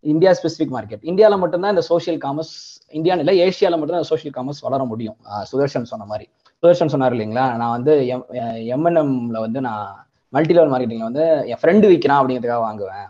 [0.00, 2.54] India specific market இந்தியாவில் மட்டும்தான் இந்த சோஷியல் காமர்ஸ்
[2.90, 5.16] இந்தியாவில் இல்லை ஏஷியாவில் மட்டும்தான் சோஷியல் காமர்ஸ் வளர முடியும்.
[5.52, 6.28] சுதர்ஷன் சொன்ன மாதிரி.
[6.62, 8.26] சுதர்ஷன் சொன்னார் இல்லைங்களா நான் வந்து எம்
[8.74, 13.08] எம்என்எம்ல வந்து நான் மல்டி லெவல் மார்க்கெட்டிங்ல வந்து என் ஃப்ரெண்டு விற்கிறான் அப்படிங்கிறதுக்காக வாங்குவேன்.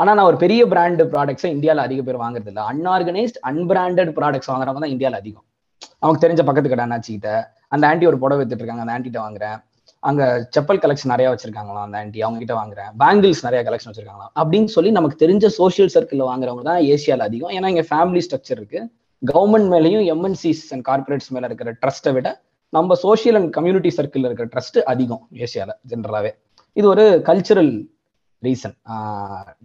[0.00, 4.82] ஆனால் நான் ஒரு பெரிய பிராண்டு ப்ராடக்ட்ஸை இந்தியாவில் அதிக பேர் வாங்குறது இல்லை அன்ஆர்கனைஸ்ட் அன்பிராண்டட் ப்ராடக்ட்ஸ் வாங்குறவங்க
[4.84, 5.46] தான் இந்தியாவில் அதிகம்.
[6.00, 7.30] அவங்களுக்கு தெரிஞ்ச பக்கத்து கடை அண்ணாச்சிக்கிட்ட
[7.74, 9.58] அந்த ஆண்டி ஒரு புடவை வித்துட்டு இருக்காங்க அந்த ஆண்டிகிட்ட வாங்குறேன்.
[10.02, 10.22] அங்க
[10.54, 12.90] செப்பல் கலெக்ஷன் நிறைய வச்சிருக்காங்களாம் அந்த ஆண்டி அவங்க கிட்ட வாங்குறேன்.
[13.02, 14.32] பேங்கிள்ஸ் நிறைய கலெக்ஷன் வச்சிருக்காங்களாம்.
[14.40, 17.52] அப்படின்னு சொல்லி நமக்கு தெரிஞ்ச சோஷியல் சர்க்கிள் வாங்குறவங்க தான் ஏசியாவில் அதிகம்.
[17.56, 18.80] ஏன்னா இங்க ஃபேமிலி ஸ்ட்ரக்சர் இருக்கு.
[19.22, 22.28] கவர்மெண்ட் மேலேயும் எம்என்சிஸ் அண்ட் கார்பரேட்ஸ் மேல இருக்கிற ட்ரஸ்ட்டை விட
[22.72, 26.30] நம்ம சோஷியல் அண்ட் கம்யூனிட்டி சர்க்கிள் இருக்கிற ட்ரஸ்ட் அதிகம் ஏசியாவில் ஜென்ரலாகவே
[26.76, 27.72] இது ஒரு கல்ச்சுரல்
[28.46, 28.74] ரீசன்.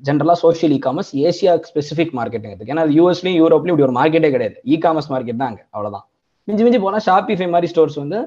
[0.07, 4.57] ஜென்ரலாக social e commerce Asia specific marketing ஏன்னா யூஎஸ்லையும் யூரோப்லையும் இப்படி ஒரு மார்க்கெட்டே கிடையாது.
[4.73, 6.05] இ காமர்ஸ் மார்க்கெட் தான் அங்கே அவ்வளோதான்
[6.47, 8.19] மிஞ்சி மிஞ்சி போனால் ஷாப்பிஃபை மாதிரி ஸ்டோர்ஸ் வந்து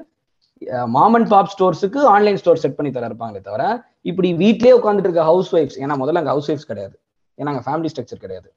[0.95, 3.63] மாம் அண்ட் பாப் ஸ்டோர்ஸுக்கு ஆன்லைன் ஸ்டோர் செட் பண்ணி தர இருப்பாங்களே தவிர
[4.11, 6.95] இப்படி வீட்லேயே உட்காந்துட்டு இருக்க ஹவுஸ் ஒய்ஃப்ஸ் ஏன்னா முதல்ல அங்கே ஹவுஸ் ஒய்ஃப்ஸ் கிடையாது.
[7.37, 8.49] ஏன்னா அங்கே ஃபேமிலி ஸ்ட்ரக்சர் கிடையாது.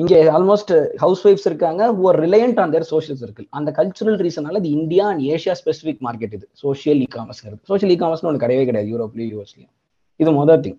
[0.00, 0.72] இங்கே ஆல்மோஸ்ட்
[1.02, 5.22] ஹவுஸ் ஒய்ஃப்ஸ் இருக்காங்க ஒரு reliant on their social circle அந்த கல்ச்சுரல் ரீசனால இது India and
[5.34, 6.46] Asia specific market இது.
[6.64, 9.72] Social e commerce social e காமர்ஸ்னு ஒன்று கிடையவே கிடையாது யூரோப்லயும் யூஎஸ்லயும்
[10.20, 10.78] இது மொதல் திங்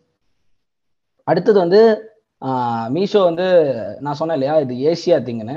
[1.27, 1.81] அடுத்தது வந்து
[2.95, 3.45] மீஷோ வந்து
[4.05, 5.55] நான் சொன்னேன் இல்லையா இது Asia திங்னு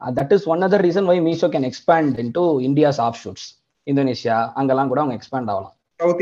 [0.00, 3.46] that is one other reason why Meesho can expand in to India's offshoots
[3.86, 5.74] Indonesia அங்கெல்லாம் கூட அவங்க எக்ஸ்பேண்ட் ஆகலாம்.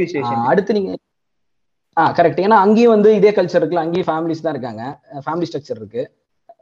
[0.04, 0.92] ஏஷியன் அடுத்து நீங்க
[1.96, 4.82] ஆ கரெக்ட் ஏன்னா அங்கேயும் வந்து இதே கல்ச்சர் இருக்குல்ல அங்கேயும் ஃபேமிலிஸ் தான் இருக்காங்க.
[5.24, 6.02] ஃபேமிலி ஸ்ட்ரக்சர் இருக்கு.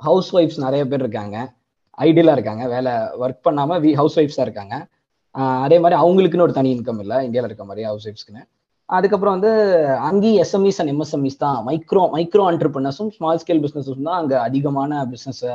[0.07, 1.37] ஹவுஸ் ஒய்ஃப்ஸ் நிறைய பேர் இருக்காங்க.
[1.99, 2.65] ஐடியலா இருக்காங்க.
[2.75, 2.93] வேலை
[3.25, 4.75] ஒர்க் பண்ணாம வி ஹவுஸ் ஒய்ஃப்ஸா இருக்காங்க
[5.65, 8.43] அதே மாதிரி அவங்களுக்குன்னு ஒரு தனி இன்கம் இல்லை இந்தியாவில் இருக்க மாதிரி ஹவுஸ் ஒய்ஃப்ஸ்க்குன்னு
[8.89, 9.53] அதுக்கப்புறம் வந்து
[10.09, 11.59] அங்கேயும் எஸ்எம்இஸ் அண்ட் எம்எஸ்எம்இஸ் தான்.
[11.69, 15.55] மைக்ரோ மைக்ரோ ஆண்டர்பிரினர்ஸும் ஸ்மால் ஸ்கேல் பிஸ்னஸும் தான் அங்கே அதிகமான பிஸ்னஸை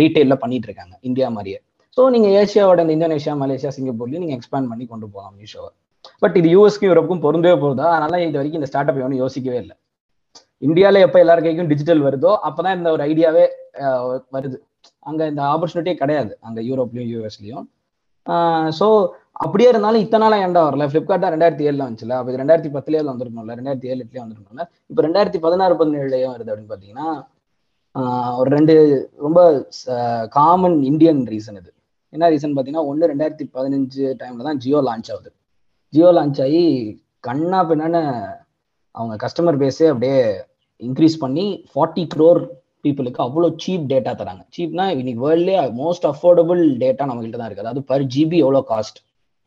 [0.00, 0.94] ரீட்டைலில் பண்ணிட்டு இருக்காங்க.
[1.08, 1.58] இந்தியா மாதிரியே.
[1.96, 5.70] ஸோ நீங்க ஏஷியாவோட இந்த இந்தோனேஷியா மலேசியா சிங்கப்பூர்லயும் நீங்க எக்ஸ்பேண்ட் பண்ணி கொண்டு போகலாம் மீஷோவை.
[6.22, 9.76] பட் இது யூஎஸ்க்கும் யூரோப்புக்கும் பொருந்தே போகுதா அதனால இது வரைக்கும் இந்த ஸ்டார்ட் அப் ஒன்றும் யோசிக்கவே இல்லை.
[10.66, 13.44] இந்தியால எப்ப எல்லார் கைக்கும் டிஜிட்டல் வருதோ அப்பதான் இந்த ஒரு ஐடியாவே
[14.36, 14.56] வருது.
[15.08, 16.32] அங்க இந்த ஆப்பர்ச்சுனிட்டியே கிடையாது.
[16.46, 17.66] அங்க யூரோப்லயும் யூஎஸ்லயும்
[18.78, 18.86] ஸோ
[19.44, 20.86] அப்படியே இருந்தாலும் இத்தனை நாளா ஏன்டா வரல?
[20.90, 22.16] ஃபிளிப்கார்ட் தான் ரெண்டாயிரத்தி ஏழுல வந்துச்சுல.
[22.18, 23.54] அப்போ இது ரெண்டாயிரத்தி பத்துலேயே வந்துருக்கணும்ல.
[23.60, 24.64] ரெண்டாயிரத்தி ஏழு எட்டுலேயே வந்துருக்கணும்ல.
[24.90, 27.08] இப்போ ரெண்டாயிரத்தி பதினாறு பதினேழுலயும் வருது அப்படின்னு பார்த்தீங்கன்னா
[28.40, 28.74] ஒரு ரெண்டு
[29.24, 29.40] ரொம்ப
[30.38, 31.70] காமன் இந்தியன் ரீசன் இது.
[32.14, 35.30] என்ன ரீசன் பார்த்தீங்கன்னா ஒன்று ரெண்டாயிரத்தி பதினஞ்சு டைம்ல தான் ஜியோ லான்ச் ஆகுது.
[35.92, 36.64] ஜியோ லான்ச் ஆகி
[37.28, 38.02] கண்ணா பின்னான்னு
[38.94, 40.20] அவங்க கஸ்டமர் பேஸே அப்படியே
[40.88, 42.40] இன்க்ரீஸ் பண்ணி ஃபார்ட்டி க்ரோர்
[42.84, 44.42] பீப்புளுக்கு அவ்வளோ சீப் டேட்டா தராங்க.
[44.56, 49.00] சீப்னா இன்னைக்கு வேர்ல்ட்லேயே மோஸ்ட் அஃபோர்டபுள் டேட்டா நம்மகிட்ட தான் இருக்குது அதாவது பர் ஜிபி எவ்வளோ காஸ்ட்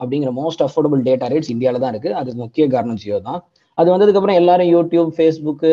[0.03, 3.39] அப்படிங்கிற மோஸ்ட் அஃபோர்டபுள் டேட்டா ரேட்ஸ் இந்தியாவில் தான் இருக்குது அதுக்கு முக்கிய காரணம் ஜியோ தான்.
[3.77, 5.71] அது வந்ததுக்கப்புறம் எல்லாரும் யூடியூப் ஃபேஸ்புக்கு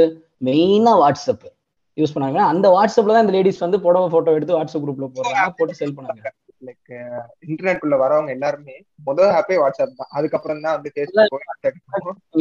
[0.48, 1.46] மெயினாக வாட்ஸ்அப்
[1.96, 2.38] யூஸ் பண்ணாங்க.
[2.52, 5.50] அந்த வாட்ஸ்அப்ல தான் இந்த லேடிஸ் வந்து புடவை போட்டோ எடுத்து வாட்ஸ்அப் குரூப்ல போடுறாங்க.
[5.58, 6.22] போட்டு செல் பண்ணாங்க.
[6.68, 6.90] லைக்
[7.48, 8.74] இன்டர்நெட் குள்ள வரவங்க எல்லாருமே
[9.08, 10.10] முதல் ஆப்பே வாட்ஸ்அப் தான்.
[10.18, 10.90] அதுக்கப்புறம் தான் வந்து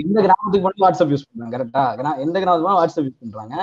[0.05, 1.51] எந்த கிராமத்துக்கு மட்டும் வாட்ஸ்அப் யூஸ் பண்றாங்க.
[1.58, 1.84] கரெக்டா
[2.25, 3.55] எந்த கிராமத்துக்கு வாட்ஸ்அப் யூஸ் பண்றாங்க.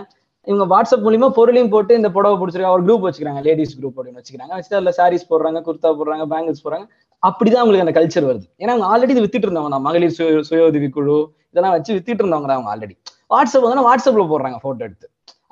[0.47, 2.76] இவங்க வாட்ஸ்அப் மூலியமா பொருளையும் போட்டு இந்த புடவை பிடிச்சிருக்காங்க.
[2.78, 3.40] ஒரு குரூப் வச்சுக்கிறாங்க.
[3.47, 4.52] லேடிஸ் குரூப் அப்படின்னு வச்சுக்கிறாங்க.
[4.56, 6.87] வச்சுட்டு அதுல சாரீஸ் போடுறாங்க குர்த்தா போடுறாங்க பேங்கிள்ஸ் போடுறாங்க.
[7.28, 8.47] அப்படிதான் அவங்களுக்கு அந்த கல்ச்சர் வருது.
[8.62, 11.16] ஏன்னா அவங்க ஆல்ரெடி இது வித்துட்டு இருந்தவங்க தான் மகளிர் சுய சுய உதவி குழு
[11.50, 12.95] இதெல்லாம் வச்சு வித்துட்டு இருந்தவங்க தான் அவங்க ஆல்ரெடி
[13.35, 15.06] வாட்ஸ்அப் வந்து வாட்ஸ்அப்ல போடுறாங்க போட்டோ எடுத்து.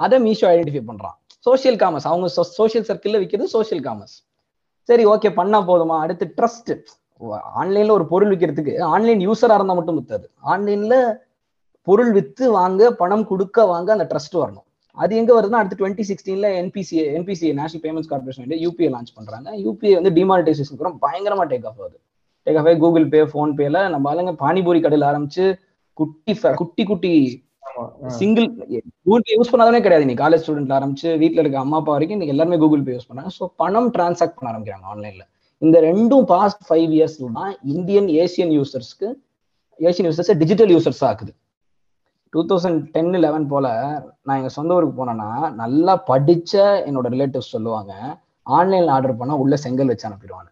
[0.04, 1.16] அதை மீஷோ ஐடென்டிஃபை பண்றான்.
[1.46, 2.26] சோசியல் காமர்ஸ் அவங்க
[2.58, 4.16] சோசியல் சர்க்கிள்ல விற்கிறது சோசியல் காமர்ஸ்
[4.88, 5.96] சரி ஓகே பண்ணா போதுமா?
[6.04, 6.72] அடுத்து ட்ரஸ்ட்
[7.60, 10.26] ஆன்லைன்ல ஒரு பொருள் விற்கிறதுக்கு ஆன்லைன் யூசரா இருந்தா மட்டும் வித்தாது.
[10.52, 10.94] ஆன்லைன்ல
[11.86, 14.66] பொருள் வித்து வாங்க பணம் கொடுக்க வாங்க அந்த ட்ரஸ்ட் வரணும்.
[14.96, 19.48] அது எங்க வருதுன்னா அடுத்து twenty சிக்ஸ்டீன்ல NPCI NPCI national payments corporation UPI launch பண்றாங்க.
[19.66, 21.96] யூபிஐ வந்து டிமானிட்டைசேஷன் கூட பயங்கரமா டேக் ஆஃப் ஆகுது.
[22.46, 25.46] டேக் ஆஃப் கூகுள் பே ஃபோன் பேல நம்ம ஆளுங்க பானிபூரி கடையில் ஆரம்பிச்சு
[25.98, 27.12] குட்டி குட்டி குட்டி
[28.18, 28.46] சிங்கிள்
[29.04, 30.08] கூகுள் பே யூஸ் பண்ணாதே கிடையாது.
[30.10, 33.32] நீ காலேஜ் ஸ்டூடெண்ட்ல ஆரம்பிச்சு வீட்டில் இருக்க அம்மா அப்பா வரைக்கும் இன்னைக்கு எல்லாருமே கூகுள் பே யூஸ் பண்ணாங்க
[33.38, 35.24] ஸோ பணம் டிரான்சாக்ட் பண்ண ஆரம்பிக்கிறாங்க ஆன்லைன்ல
[35.62, 39.08] இந்த ரெண்டும் பாஸ்ட் ஃபைவ் இயர்ஸ் தான் இந்தியன் ஏசியன் யூசர்ஸ்க்கு
[39.88, 41.32] ஏசியன் யூசர்ஸ் டிஜிட்டல் யூசர்ஸ் ஆக்குது.
[42.34, 43.66] டூ தௌசண்ட் டென் லெவன் போல
[44.22, 47.92] நான் எங்கள் சொந்த ஊருக்கு போனேன்னா நல்லா படித்த என்னோட ரிலேட்டிவ்ஸ் சொல்லுவாங்க
[48.46, 50.50] ஆன்லைனில் ஆர்டர் பண்ணால் உள்ள செங்கல் வச்சு அனுப்பிடுவாங்க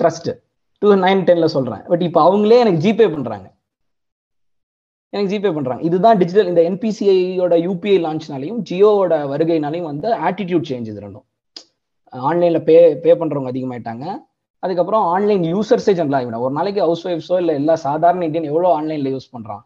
[0.00, 0.34] ட்ரஸ்ட்டு
[0.82, 3.46] டூ நைன் டென்ல சொல்கிறேன் பட் இப்போ அவங்களே எனக்கு ஜிபே பண்ணுறாங்க
[5.12, 11.00] எனக்கு ஜிபே பண்ணுறாங்க இதுதான் டிஜிட்டல் இந்த என்பிசிஐயோட யூபிஐ லான்ச்னாலையும் ஜியோவோட வருகைனாலையும் வந்து ஆட்டிடியூட் சேஞ்ச் இது
[11.00, 11.26] ரெண்டும்
[12.12, 14.04] ஆன்லைனில் பே பே பண்ணுறவங்க அதிகமாயிட்டாங்க.
[14.62, 19.12] அதுக்கப்புறம் ஆன்லைன் யூசர்ஸே ஜென்ரல் ஆகிவிடும் ஒரு நாளைக்கு ஹவுஸ் ஒய்ஃப்ஸோ இல்லை எல்லா சாதாரண இந்தியன் எவ்வளோ ஆன்லைனில்
[19.12, 19.62] யூஸ் பண்ணுறான்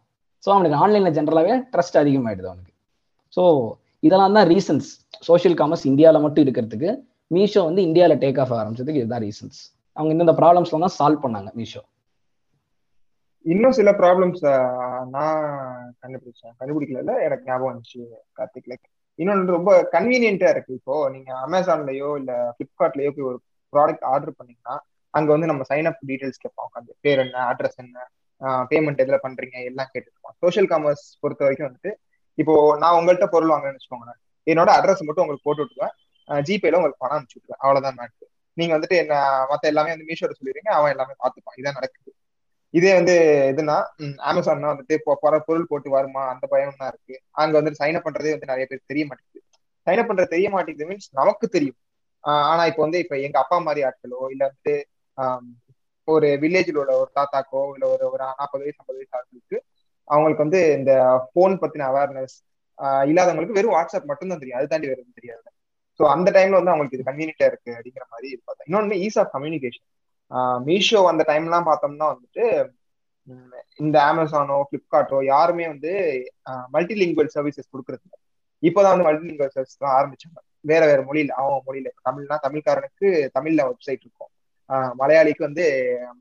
[0.46, 2.72] ஸோ அவனுக்கு ஆன்லைன்ல ஜென்ரலாகவே ட்ரஸ்ட் அதிகமாயிடுது அவனுக்கு.
[3.36, 3.42] ஸோ
[4.02, 4.88] இதெல்லாம் தான் ரீசன்ஸ்
[5.28, 6.90] சோஷியல் காமர்ஸ் இந்தியாவில் மட்டும் இருக்கிறதுக்கு
[7.30, 9.58] மீஷோ வந்து இந்தியாவில் டேக் ஆஃப் ஆரம்பிச்சதுக்கு இதுதான் ரீசன்ஸ்
[9.96, 11.82] அவங்க இந்தந்த ப்ராப்ளம்ஸ்லாம் தான் சால்வ் பண்ணாங்க மீஷோ.
[13.44, 14.42] இன்னும் சில ப்ராப்ளம்ஸ்
[15.10, 15.38] நான்
[16.02, 16.54] கண்டுபிடிச்சேன்.
[16.60, 18.00] கண்டுபிடிக்கல எனக்கு ஞாபகம் வந்துச்சு
[18.32, 18.68] கார்த்திக்.
[18.70, 18.84] லைக்
[19.18, 20.72] இன்னொன்று ரொம்ப கன்வீனியன்ட்டா இருக்கு.
[20.74, 23.38] இப்போ நீங்க அமேசான்லயோ இல்ல பிளிப்கார்ட்லயோ போய் ஒரு
[23.72, 24.76] ப்ராடக்ட் ஆர்டர் பண்ணீங்கன்னா
[25.14, 28.06] அங்க வந்து நம்ம சைன் அப் டீடைல்ஸ் கேட்போம் உட்காந்து பேர் என்ன அட்ரஸ் என்ன
[28.70, 30.34] பேமெண்ட் எதுல பண்றீங்க எல்லாம் கேட்டுருக்கோம்.
[30.42, 31.92] சோஷியல் காமர்ஸ் பொறுத்த வரைக்கும் வந்துட்டு
[32.38, 34.18] இப்போ நான் உங்கள்கிட்ட பொருள் வாங்குறேன்னு வச்சுக்கோங்களேன்.
[34.46, 35.94] என்னோட அட்ரஸ் மட்டும் உங்களுக்கு போட்டு விட்டுருவேன்.
[36.28, 37.62] ஜிபேல உங்களுக்கு பணம் அனுப்பிச்சு விட்டுருவேன்.
[37.64, 38.26] அவ்வளவுதான் மேட்ரு
[38.56, 39.14] நீங்க வந்துட்டு என்ன
[39.50, 41.56] மத்த எல்லாமே வந்து மீஷோட சொல்லிடுறீங்க அவன் எல்லாமே பார்த்துப்பான்.
[41.60, 42.10] இதான் நடக்குது.
[42.74, 43.14] இதே வந்து
[43.52, 43.76] எதுனா
[44.30, 44.94] அமேசான்னா வந்துட்டு
[45.46, 46.22] பொருள் போட்டு வருமா?
[46.32, 47.14] அந்த பயம் தான் இருக்கு.
[47.42, 49.40] அங்க வந்துட்டு சைன் அப் பண்றதே வந்து நிறைய பேர் தெரிய மாட்டேங்குது.
[49.86, 51.78] சைன் அப் பண்றது தெரிய மாட்டேங்குது மீன்ஸ் நமக்கு தெரியும்.
[52.50, 54.74] ஆனா இப்போ வந்து இப்ப எங்க அப்பா மாதிரி ஆட்களோ இல்ல வந்து
[56.08, 59.58] ஒரு வில்லேஜில் உள்ள ஒரு தாத்தாக்கோ இல்லை ஒரு ஒரு நாற்பது வயசு ஐம்பது வயசு ஆட்களுக்கு
[60.08, 60.92] அவங்களுக்கு வந்து இந்த
[61.26, 62.36] ஃபோன் பத்தின அவேர்னஸ்
[63.08, 64.58] இல்லாதவங்களுக்கு வெறும் வாட்ஸ்அப் மட்டும் தான் தெரியும்.
[64.58, 65.48] அது தாண்டி வேறு தெரியாது.
[66.00, 68.68] ஸோ அந்த டைம்ல வந்து அவங்களுக்கு இது கன்வீனியா இருக்கு அப்படிங்கிற மாதிரி பார்த்தேன்.
[68.68, 69.86] இன்னொன்று ஈஸ் ஆஃப் கம்யூனிகேஷன்
[70.66, 72.44] மீஷோ அந்த டைம்லாம் பார்த்தோம்னா வந்துட்டு
[73.78, 75.90] இந்த அமேசானோ ஃப்ளிப்கார்ட்டோ யாருமே வந்து
[76.74, 78.06] மல்டி லிங்குவல் சர்வீசஸ் கொடுக்கறது
[78.62, 80.38] இப்போதான் வந்து மல்டிலிங்குவல் சர்வீஸ் தான் ஆரம்பிச்சாங்க.
[80.70, 81.88] வேற வேற மொழியில் அவங்க மொழியில.
[82.06, 84.31] தமிழ்னா தமிழ்காரனுக்கு தமிழ்ல வெப்சைட் இருக்கும்.
[85.00, 85.64] மலையாளிக்கு வந்து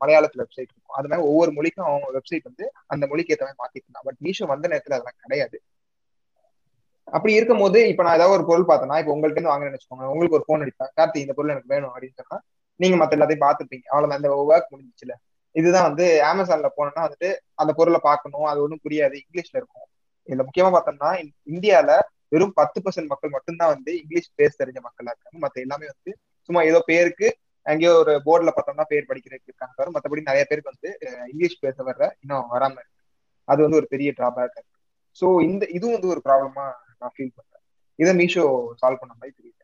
[0.00, 0.96] மலையாளத்துல வெப்சைட் இருக்கும்.
[0.98, 4.68] அது மாதிரி ஒவ்வொரு மொழிக்கும் அவங்க வெப்சைட் வந்து அந்த மொழிக்கு ஏற்ற மாதிரி மாத்திக்கலாம் பட் மீஷோ வந்த
[4.68, 5.56] நேரத்துல அதெல்லாம் கிடையாது.
[7.08, 10.38] அப்படி இருக்கும் போது இப்ப நான் ஏதாவது ஒரு பொருள் பார்த்தேன்னா இப்ப உங்கள்ட்ட இருந்து வாங்குறேன்னு வச்சுக்கோங்க உங்களுக்கு
[10.38, 10.92] ஒரு போன் அடிப்பேன்.
[10.98, 12.38] கார்த்தி இந்த பொருள் எனக்கு வேணும் அப்படின்னு சொன்னா
[12.80, 13.86] நீங்க மத்த எல்லாத்தையும் பார்த்துப்பீங்க.
[13.92, 14.20] அவ்வளவுதான்.
[14.20, 15.14] அந்த ஒர்க் முடிஞ்சிச்சுல.
[15.54, 18.44] இதுதான் வந்து அமேசான்ல போனோம்னா வந்துட்டு அந்த பொருளை பார்க்கணும்.
[18.44, 19.16] அது ஒன்றும் புரியாது.
[19.22, 19.86] இங்கிலீஷ்ல இருக்கும்.
[20.28, 21.10] இதுல முக்கியமா பார்த்தோம்னா
[21.52, 21.90] இந்தியால
[22.28, 25.38] வெறும் பத்து பர்சன்ட் மக்கள் மட்டும்தான் வந்து இங்கிலீஷ் பேச தெரிஞ்ச மக்களா இருக்காங்க.
[25.40, 26.12] மத்த எல்லாமே வந்து
[26.48, 27.28] சும்மா ஏதோ பேருக்கு
[27.66, 30.90] எங்கேயோ ஒரு போர்டில் பார்த்தோம்னா பேர் படிக்கிறதுக்கு இருக்காங்க தவிர மற்றபடி நிறைய பேருக்கு வந்து
[31.32, 32.98] இங்கிலீஷ் பேச வர்ற இன்னும் வராம இருக்கு.
[33.48, 34.70] அது வந்து ஒரு பெரிய டிராபேக் இருக்கு.
[35.20, 36.64] ஸோ இந்த இதுவும் வந்து ஒரு ப்ராப்ளமா
[37.00, 37.62] நான் ஃபீல் பண்றேன்.
[37.98, 38.44] இதை மீஷோ
[38.80, 39.60] சால்வ் பண்ண மாதிரி தெரியுது.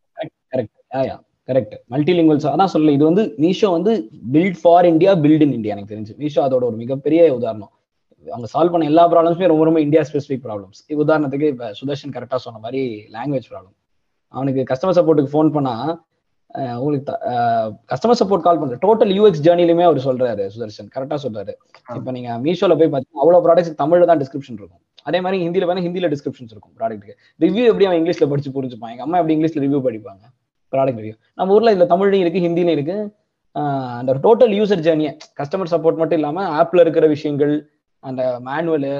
[0.53, 3.93] கரெக்ட் கரெக்ட் மல்டிலிங்குவல்ஸ் அதான் சொல்லல இது வந்து மீஷோ வந்து
[4.35, 6.15] build for India build in India எனக்கு தெரிஞ்சு.
[6.23, 7.73] மீஷோ அதோட ஒரு மிகப்பெரிய உதாரணம்.
[8.27, 12.61] அவங்க சால்வ் பண்ண எல்லா ப்ராப்ளம்ஸுமே ரொம்ப ரொம்ப இந்தியா ஸ்பெசிஃபிக் ப்ராப்ளம்ஸ் உதாரணத்துக்கு இப்போ சுதர்ஷன் கரெக்டாக சொன்ன
[12.65, 12.81] மாதிரி
[13.17, 13.75] லாங்குவேஜ் ப்ராப்ளம்
[14.35, 15.93] அவனுக்கு கஸ்டமர் சப்போர்ட்டுக்கு ஃபோன் பண்ணால்
[16.81, 17.13] உங்களுக்கு
[17.91, 20.89] கஸ்டமர் சப்போர்ட் கால் பண்ற டோட்டல் யூஎக்ஸ் ஜேர்னிலுமே அவர் சொல்றாரு சுதர்ஷன்.
[20.95, 21.53] கரெக்டா சொல்றாரு.
[21.99, 24.83] இப்போ நீங்க மீஷோல போய் பார்த்தீங்கன்னா அவ்வளவு ப்ராடக்ட்ஸ் தமிழ்ல தான் டிஸ்கிரிப்ஷன் இருக்கும்.
[25.09, 28.93] அதே மாதிரி ஹிந்தியில வேணா ஹிந்தியில டிஸ்கிரிப்ஷன்ஸ் இருக்கும் ப்ராடக்ட்டுக்கு ரிவ்யூ எப்படி அவன் இங்கிலீஷ்ல படிச்சு புரிஞ்சுப்பான்?
[28.95, 30.25] எங்க அம்மா எப்படி இங்கிலீஷ்ல ரிவ்யூ படிப்பாங்க?
[30.73, 32.99] ப்ராடக்ட் ரிவ்யூ நம்ம ஊர்ல இதுல தமிழ்லையும் இருக்கு ஹிந்திலையும் இருக்கு.
[34.01, 37.55] அந்த டோட்டல் யூசர் ஜேர்னியை கஸ்டமர் சப்போர்ட் மட்டும் இல்லாம ஆப்ல இருக்கிற விஷயங்கள்
[38.03, 38.91] அந்த மேனுவல்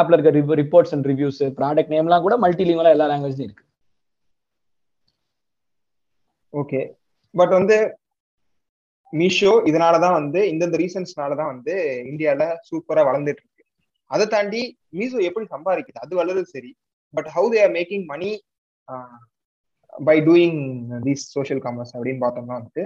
[0.00, 3.64] ஆப்ல இருக்க ரிப்போர்ட்ஸ் அண்ட் ரிவ்யூஸ் ப்ராடக்ட் நேம்லாம் கூட மல்டிலிங்கலா எல்லா லாங்குவேஜ்லயும் இருக்கு.
[6.52, 6.80] ஓகே
[7.34, 7.76] பட் வந்து
[9.12, 11.74] மீஷோ இதனாலதான் வந்து இந்தந்த ரீசன்ஸ்னால தான் வந்து
[12.10, 13.64] இந்தியால சூப்பரா வளர்ந்துட்டு இருக்கு
[14.10, 14.60] அதை தாண்டி
[14.94, 16.02] மீஷோ எப்படி சம்பாதிக்குது?
[16.04, 16.70] அது வளருது சரி.
[17.14, 18.30] But how they are making money
[19.92, 20.60] by doing
[21.06, 22.82] these social commerce அப்படின்னு பார்த்தோம்னா வந்து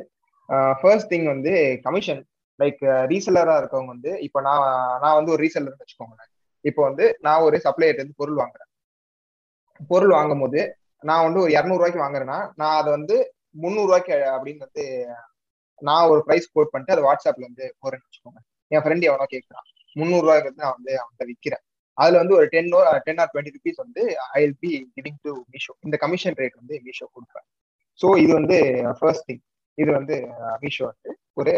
[0.80, 2.22] ஃபர்ஸ்ட் திங் வந்து கமிஷன்
[2.60, 2.80] லைக்
[3.12, 4.64] ரீசெல்லரா இருக்கவங்க வந்து இப்போ நான்
[5.02, 6.30] நான் வந்து ஒரு ரீசெல்லர் வச்சுக்கோங்களேன்.
[6.64, 8.70] இப்போ வந்து நான் ஒரு சப்ளையர் இருந்து பொருள் வாங்குறேன்.
[9.90, 10.60] பொருள் வாங்கும் போது
[11.02, 13.16] நான் வந்து ஒரு இரநூறுவாய்க்கு வாங்குறேன்னா நான் அதை வந்து
[13.54, 14.84] முந்நூறுவாய்க்கு அப்படின்னு வந்து
[15.82, 18.40] நான் ஒரு ப்ரைஸ் கோட் பண்ணிட்டு அதை வாட்ஸ்அப்ல வந்து போறேன்னு வச்சுக்கோங்க.
[18.70, 21.64] என் ஃப்ரெண்ட் எவனோ கேட்குறான் முந்நூறுவாய்க்கு வந்து நான் வந்து அவன்கிட்ட விற்கிறேன்
[21.98, 22.70] அதுல வந்து ஒரு ten
[23.06, 24.02] ten or twenty rupees வந்து
[24.44, 27.46] I'll be giving to Meesho இந்த கமிஷன் ரேட் வந்து மீஷோ கொடுப்பேன்
[28.00, 28.58] ஸோ இது வந்து
[29.00, 29.42] ஃபர்ஸ்ட் திங்
[29.78, 30.16] இது வந்து
[30.62, 31.52] மீஷோ வந்து ஒரு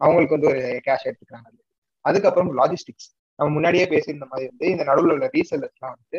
[0.00, 1.48] அவங்களுக்கு வந்து ஒரு கேஷ் எடுத்துக்கிறாங்க.
[2.04, 6.18] அதுக்கப்புறம் லாஜிஸ்டிக்ஸ் நம்ம முன்னாடியே பேசியிருந்த மாதிரி வந்து இந்த நடுவில் உள்ள ரீசெல்லர்ஸ்லாம் வந்து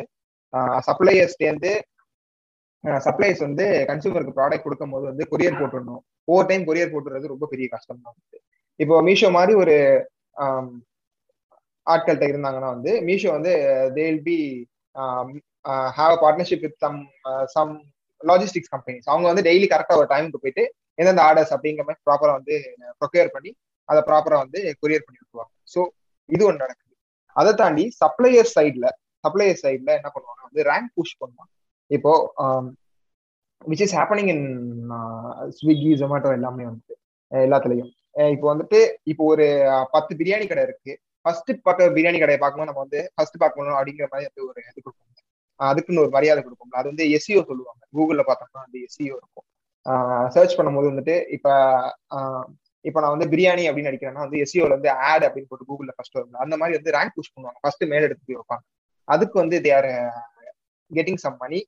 [0.88, 1.70] சப்ளையர்ஸ்லேருந்து
[3.06, 6.02] சப்ளைஸ் வந்து கன்சூமருக்கு ப்ராடக்ட் கொடுக்கும் போது வந்து கொரியர் போட்டுடணும்.
[6.30, 8.38] ஒவ்வொரு டைம் கொரியர் போட்டுறது ரொம்ப பெரிய கஷ்டம் தான் வந்து.
[8.80, 9.74] இப்போ மீஷோ மாதிரி ஒரு
[11.86, 13.52] ஆட்கள்கிட்ட இருந்தாங்கன்னா வந்து மீஷோ வந்து
[13.96, 14.38] they will be
[15.98, 16.98] have a partnership with some
[17.56, 17.72] some
[18.20, 20.64] logistics companies அவங்க வந்து டெய்லி கரெக்டாக ஒரு டைமுக்கு போயிட்டு
[21.00, 22.56] எந்தெந்த ஆர்டர்ஸ் அப்படிங்கிற மாதிரி ப்ராப்பராக வந்து
[23.00, 23.50] ப்ரொக்யூர் பண்ணி
[23.88, 25.52] அதை ப்ராப்பராக வந்து கொரியர் பண்ணி விட்டுருவாங்க.
[25.74, 25.80] ஸோ
[26.28, 26.94] இது ஒன்று நடக்குது.
[27.36, 28.88] அதை தாண்டி சப்ளையர் சைடில்
[29.24, 31.52] சப்ளையர் சைடில் என்ன பண்ணுவாங்க வந்து ரேங்க் புஷ் பண்ணுவாங்க.
[31.96, 32.12] இப்போ
[33.70, 34.46] which is happening in
[35.58, 36.94] Swiggy Zomato எல்லாமே வந்துட்டு
[37.32, 37.90] எல்லாத்துலயும்.
[38.34, 38.78] இப்போ வந்துட்டு
[39.12, 40.92] இப்போ ஒரு uh, பத்து பிரியாணி கடை இருக்கு.
[41.24, 45.08] ஃபர்ஸ்ட் பார்க்க பிரியாணி கடையை பார்க்கும்போது நம்ம வந்து ஃபர்ஸ்ட் பார்க்கணும் அப்படிங்கிற மாதிரி வந்து ஒரு இது கொடுப்போம்
[45.60, 47.82] அதுக்குன்னு ஒரு மரியாதை கொடுப்போம் அது வந்து எஸ்சிஓ சொல்லுவாங்க.
[47.96, 49.46] கூகுளில் பார்த்தோம்னா வந்து எஸ்சிஓ இருக்கும்.
[50.34, 51.52] சர்ச் பண்ணும்போது வந்துட்டு இப்போ
[52.84, 56.42] இப்போ நான் வந்து பிரியாணி அப்படின்னு நினைக்கிறேன்னா வந்து எஸ்சிஓல வந்து ஆட் அப்படின்னு போட்டு கூகுளில் ஃபர்ஸ்ட் வரும்
[56.44, 57.58] அந்த மாதிரி வந்து ரேங்க் புஷ் பண்ணுவாங்க.
[57.64, 58.64] ஃபர்ஸ்ட் மேல எடுத்து போய் வைப்பாங்க.
[59.08, 59.88] அதுக்கு வந்து there
[60.90, 61.60] getting some money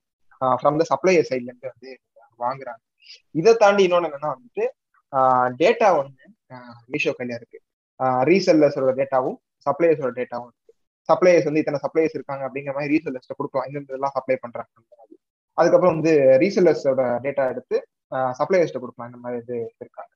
[0.60, 1.90] from the supplier சைட்ல இருந்து வந்து
[2.44, 2.82] வாங்குறாங்க.
[3.40, 4.64] இதை தாண்டி இன்னொன்னு என்னன்னா வந்துட்டு
[5.62, 6.26] டேட்டா ஒன்று
[6.92, 7.58] மீஷோ கையில இருக்கு.
[8.30, 10.72] ரீசெல்லர்ஸோட டேட்டாவும் சப்ளையர்ஸோட டேட்டாவும் இருக்கு.
[11.08, 13.66] சப்ளையர்ஸ் வந்து இத்தனை சப்ளையர்ஸ் இருக்காங்க அப்படிங்கிற மாதிரி ரீசெல்லர்ஸ் கொடுக்கலாம்.
[13.70, 14.70] இந்த இதெல்லாம் சப்ளை பண்றாங்க.
[15.58, 17.76] அதுக்கப்புறம் வந்து ரீசெல்லர்ஸோட டேட்டா எடுத்து
[18.40, 19.10] சப்ளையர்ஸ்ட கொடுக்கலாம்.
[19.10, 20.12] இந்த மாதிரி இது இருக்காங்க.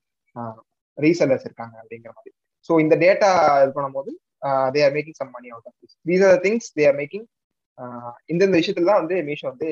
[0.97, 2.33] ரீசெல்லர்ஸ் இருக்காங்க அப்படிங்கிற மாதிரி.
[2.69, 3.29] ஸோ இந்த டேட்டா
[3.63, 4.11] இது பண்ணும்போது
[4.75, 7.25] they are making some money out of this these are things they are making
[8.33, 9.69] இந்தந்த விஷயத்துல தான் வந்து மீஷோ வந்து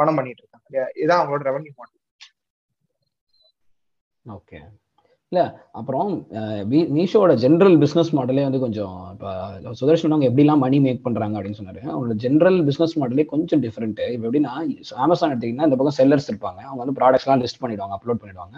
[0.00, 1.98] பணம் பண்ணிட்டு இருக்காங்க இதான் அவங்களோட ரெவன்யூ மாடல்
[4.26, 4.58] ஓகே
[5.32, 5.42] இல்ல
[5.78, 6.08] அப்புறம்
[6.94, 11.80] மீஷோட ஜென்ரல் பிசினஸ் மாடலே வந்து கொஞ்சம் இப்போ சுதர்ஷன் அவங்க எப்படிலாம் மணி மேக் பண்றாங்க அப்படின்னு சொன்னாரு.
[11.90, 14.54] அவங்களோட ஜென்ரல் பிசினஸ் மாடலே கொஞ்சம் டிஃப்ரெண்ட் இப்போ எப்படின்னா
[15.04, 16.60] அமேசான் எடுத்தீங்கன்னா இந்த பக்கம் செல்லர்ஸ் இருப்பாங்க.
[16.68, 18.56] அவங்க வந்து ப்ராடக்ட்ஸ்லாம் லிஸ்ட் பண்ணிடுவாங்க அப்லோட் பண்ணிடுவாங்க.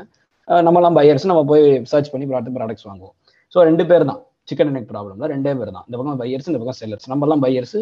[0.69, 3.15] நம்மலாம் பையர்ஸ் நம்ம போய் சர்ச் பண்ணி பார்த்து ப்ராடக்ட்ஸ் வாங்குவோம்.
[3.55, 4.23] ஸோ ரெண்டு பேர் தான்.
[4.49, 5.85] சிக்கன் நெக் ப்ராப்ளம்ல ரெண்டே பேர் தான்.
[5.89, 7.77] இந்த பக்கம் பையர்ஸ் இந்த பக்கம் செல்லர்ஸ் நம்மலாம் பையர்ஸ்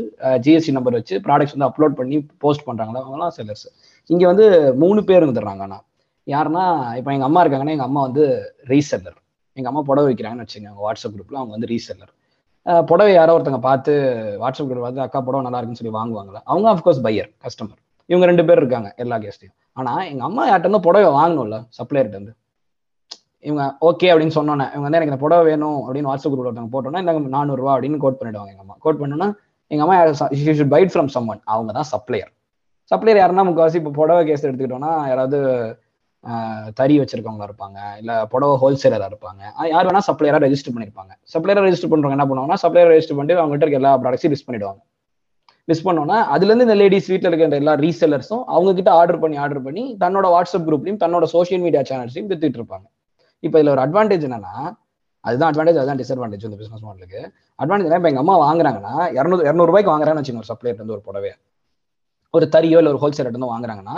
[0.44, 3.66] ஜிஎஸ்டி நம்பர் வச்சு ப்ராடக்ட்ஸ் வந்து அப்லோட் பண்ணி போஸ்ட் பண்றாங்களா அவங்கலாம் செல்லர்ஸ்
[4.10, 4.46] இங்க வந்து
[4.82, 5.84] மூணு பேர் இருந்துடுறாங்க ஆனால்
[6.26, 6.64] யாருன்னா
[6.98, 8.24] இப்போ எங்க அம்மா இருக்காங்கன்னா எங்க அம்மா வந்து
[8.72, 9.18] ரீசெல்லர்
[9.56, 12.12] எங்க அம்மா புடவை வைக்கிறாங்கன்னு வச்சுக்கோங்க வாட்ஸ்அப் குரூப்ல அவங்க வந்து ரீசெல்லர்
[12.90, 13.92] புடவை யாரோ ஒருத்தங்க பார்த்து
[14.42, 16.40] வாட்ஸ்அப் குரூப் பார்த்து அக்கா புடவை நல்லா இருக்குன்னு சொல்லி வாங்குவாங்களா?
[16.50, 21.10] அவங்க ஆஃப்கோர்ஸ் பையர் கஸ்டமர் இவங்க ரெண்டு பேர் இருக்காங்க எல்லா கேஸ்டையும் ஆனா எங்க அம்மா யார்ட்ட புடவை
[21.18, 22.34] வாங்கணும்ல சப்ளையர்கிட்ட இருந்து?
[23.44, 27.00] இவங்க ஓகே அப்படின்னு சொன்னோன்னே இவங்க வந்து எனக்கு இந்த புடவை வேணும் அப்படின்னு வாட்ஸ்அப் குரூப் ஒருத்தவங்க போட்டோன்னா
[27.04, 28.76] இந்த நானூறுரூவா அப்படின்னு கோட் பண்ணிடுவாங்க எங்க அம்மா.
[28.84, 29.28] கோட் பண்ணோன்னா
[29.70, 29.96] எங்க அம்மா
[30.40, 32.30] you should buy from some one அவங்க தான் சப்ளையர்
[32.90, 35.38] சப்ளையர் யாருன்னா முக்கால்வாசி இப்போ புடவை கேஸ் எடுத்துக்கிட்டோம்னா யாராவது
[36.78, 39.42] தறி வச்சிருக்கவங்களா இருப்பாங்க இல்ல புடவை ஹோல்சேலராக இருப்பாங்க.
[39.72, 41.12] யார் வேணா சப்ளையராக ரெஜிஸ்டர் பண்ணிருப்பாங்க.
[41.34, 44.80] சப்ளையராக ரெஜிஸ்டர் பண்ணுறவங்க என்ன பண்ணுவாங்கன்னா சப்ளையர் ரெஜிஸ்டர் பண்ணிட்டு அவங்க கிட்ட இருக்க எல்லா ப்ராடக்ட்ஸையும் லிஸ்ட் பண்ணிடுவாங்க.
[45.68, 49.84] லிஸ்ட் பண்ணோன்னா அதுலேருந்து இந்த லேடிஸ் வீட்டில் இருக்கிற எல்லா ரீசெலர்ஸும் அவங்க கிட்ட ஆர்டர் பண்ணி ஆர்டர் பண்ணி
[50.02, 52.86] தன்னோட வாட்ஸ்அப் குரூப்லையும் தன்னோட சோஷியல் மீடியா சேனல்ஸையும் வித்துட்டு இருப்பாங்க.
[53.42, 54.54] இப்போ இதில் ஒரு அட்வான்டேஜ் என்னன்னா
[55.24, 57.20] அதுதான் அட்வான்டேஜ் அதுதான் டிஸ்அட்வான்டேஜ் இந்த பிசினஸ் மாடலுக்கு
[57.58, 61.32] அட்வான்டேஜ் இப்போ எங்கள் அம்மா வாங்குறாங்கன்னா இரநூறு இரநூறுபாய்க்கு வாங்குறாங்கன்னு வச்சுக்கோங்க ஒரு சப்ளையர் வந்து ஒரு புடவை
[62.34, 63.96] ஒரு தறியோ இல்லை ஒரு ஹோல்சேல் இருந்து வாங்குறாங்கன்னா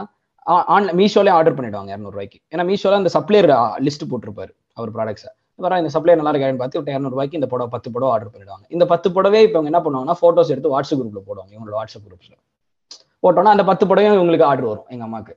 [0.74, 3.48] ஆன்லைன் மீஷோலேயே ஆர்டர் பண்ணிடுவாங்க இரநூறுவாய்க்கு ஏன்னா மீஷோல அந்த சப்ளையர்
[3.86, 8.10] லிஸ்ட் போட்டிருப்பாரு அவர் ப்ராடக்ட்ஸை வர இந்த சப்ளை நல்லா இருக்கான்னு பார்த்து இரநூறுவாய்க்கு இந்த புடவை பத்து புடவை
[8.14, 8.64] ஆர்டர் பண்ணிடுவாங்க.
[8.74, 12.38] இந்த பத்து புடவை இப்போ அவங்க என்ன பண்ணுவாங்கன்னா ஃபோட்டோஸ் எடுத்து வாட்ஸ்அப் குரூப்பில் போடுவாங்க இவங்களோட வாட்ஸ்அப் குரூப்ஸில்
[13.22, 15.34] போட்டோன்னா அந்த பத்து புடவையும் இவங்களுக்கு ஆர்டர் வரும் எங்கள் அம்மாக்கு.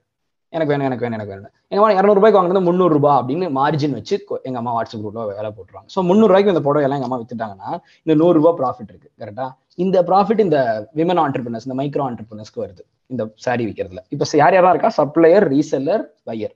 [0.54, 1.52] எனக்கு வேணும் எனக்கு வேணும் எனக்கு வேணும்.
[1.72, 4.16] எங்க அம்மா இரநூறுபாய்க்கு வாங்கினது முந்நூறுபா அப்படின்னு மார்ஜின் வச்சு
[4.48, 5.88] எங்க அம்மா வாட்ஸ்அப் குரூப்ல வேலை போட்டுருவாங்க.
[5.96, 7.70] ஸோ முந்நூறுபாய்க்கு இந்த புடவை எல்லாம் எங்க அம்மா வித்துட்டாங்கன்னா
[8.06, 9.48] இந்த நூறுரூபா ப்ராஃபிட் இருக்கு கரெக்டா
[9.84, 10.58] இந்த ப்ராஃபிட் இந்த
[11.00, 14.94] விமன் ஆண்டர்பிரினர்ஸ் இந்த மைக்ரோ ஆண்டர்பிரினர்ஸ்க்கு வருது இந்த சாரி விற்கிறதுல இப்போ யார் யாரெல்லாம் இருக்கா?
[15.00, 16.56] சப்ளையர் ரீசெல்லர் பையர்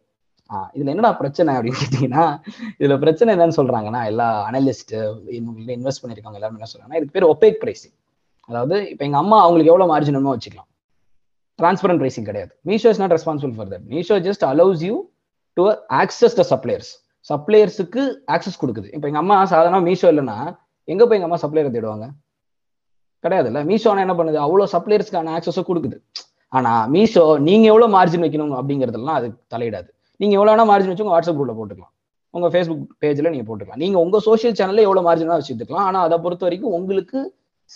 [0.50, 2.24] ஆஹ் இதுல என்னடா பிரச்சனை அப்படின்னு கேட்டீங்கன்னா
[2.80, 4.94] இதுல பிரச்சனை என்னன்னு சொல்றாங்கன்னா எல்லா அனலிஸ்ட்
[5.76, 7.96] இன்வெஸ்ட் பண்ணிருக்காங்க எல்லாரும் என்ன சொல்றாங்கன்னா இதுக்கு பேர் ஒபேக் பிரைசிங்
[8.50, 10.69] அதாவது இப்போ எங்க அம்மா அவங்களுக்கு எவ்வளவு மார்ஜினமோ வச்சுக்கலாம்.
[11.60, 12.52] டிரான்ஸ்பரண்ட் ப்ரைசிங் கிடையாது.
[12.70, 14.96] Meesho is not responsible for that Meesho just allows you
[15.58, 15.66] to
[16.02, 16.92] access the suppliers
[17.30, 18.04] சப்ளையர்ஸுக்கு
[18.36, 18.88] access கொடுக்குது.
[18.96, 20.38] இப்போ எங்கள் அம்மா சாதாரண மீஷோ இல்லைன்னா
[20.94, 22.08] எங்கே போய் எங்கள் அம்மா சப்ளையரை தேடுவாங்க?
[23.24, 23.62] கிடையாதுல்ல.
[23.70, 24.38] மீஷோ என்ன பண்ணுது?
[24.46, 25.98] அவ்வளோ சப்ளையர்ஸ்க்கான ஆக்சஸும் கொடுக்குது.
[26.58, 29.90] ஆனால் மீஷோ நீங்கள் எவ்வளோ மார்ஜின் வைக்கணும் அப்படிங்கிறதெல்லாம் அது தலையிடாது.
[30.22, 31.94] நீங்கள் எவ்வளோ வேணா மார்ஜின் வச்சு உங்கள் வாட்ஸ்அப் குரூப்பில் போட்டுக்கலாம்.
[32.36, 33.82] உங்கள் ஃபேஸ்புக் பேஜில் நீங்கள் போட்டுக்கலாம்.
[33.84, 37.20] நீங்கள் உங்கள் சோஷியல் சேனலில் எவ்வளோ மார்ஜினா வச்சுக்கலாம் ஆனால் அதை பொறுத்த வரைக்கும் உங்களுக்கு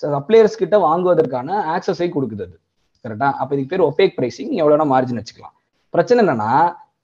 [0.02, 2.56] சப்ளையர்ஸ் கிட்ட வாங்குவதற்கான ஆக்சஸை கொடுக்குது அது.
[3.06, 5.56] கரெக்டா அப்ப இதுக்கு பேர் ஒபேக் பிரைசிங் நீங்க எவ்வளவு மார்ஜின் வச்சுக்கலாம்.
[5.94, 6.52] பிரச்சனை என்னன்னா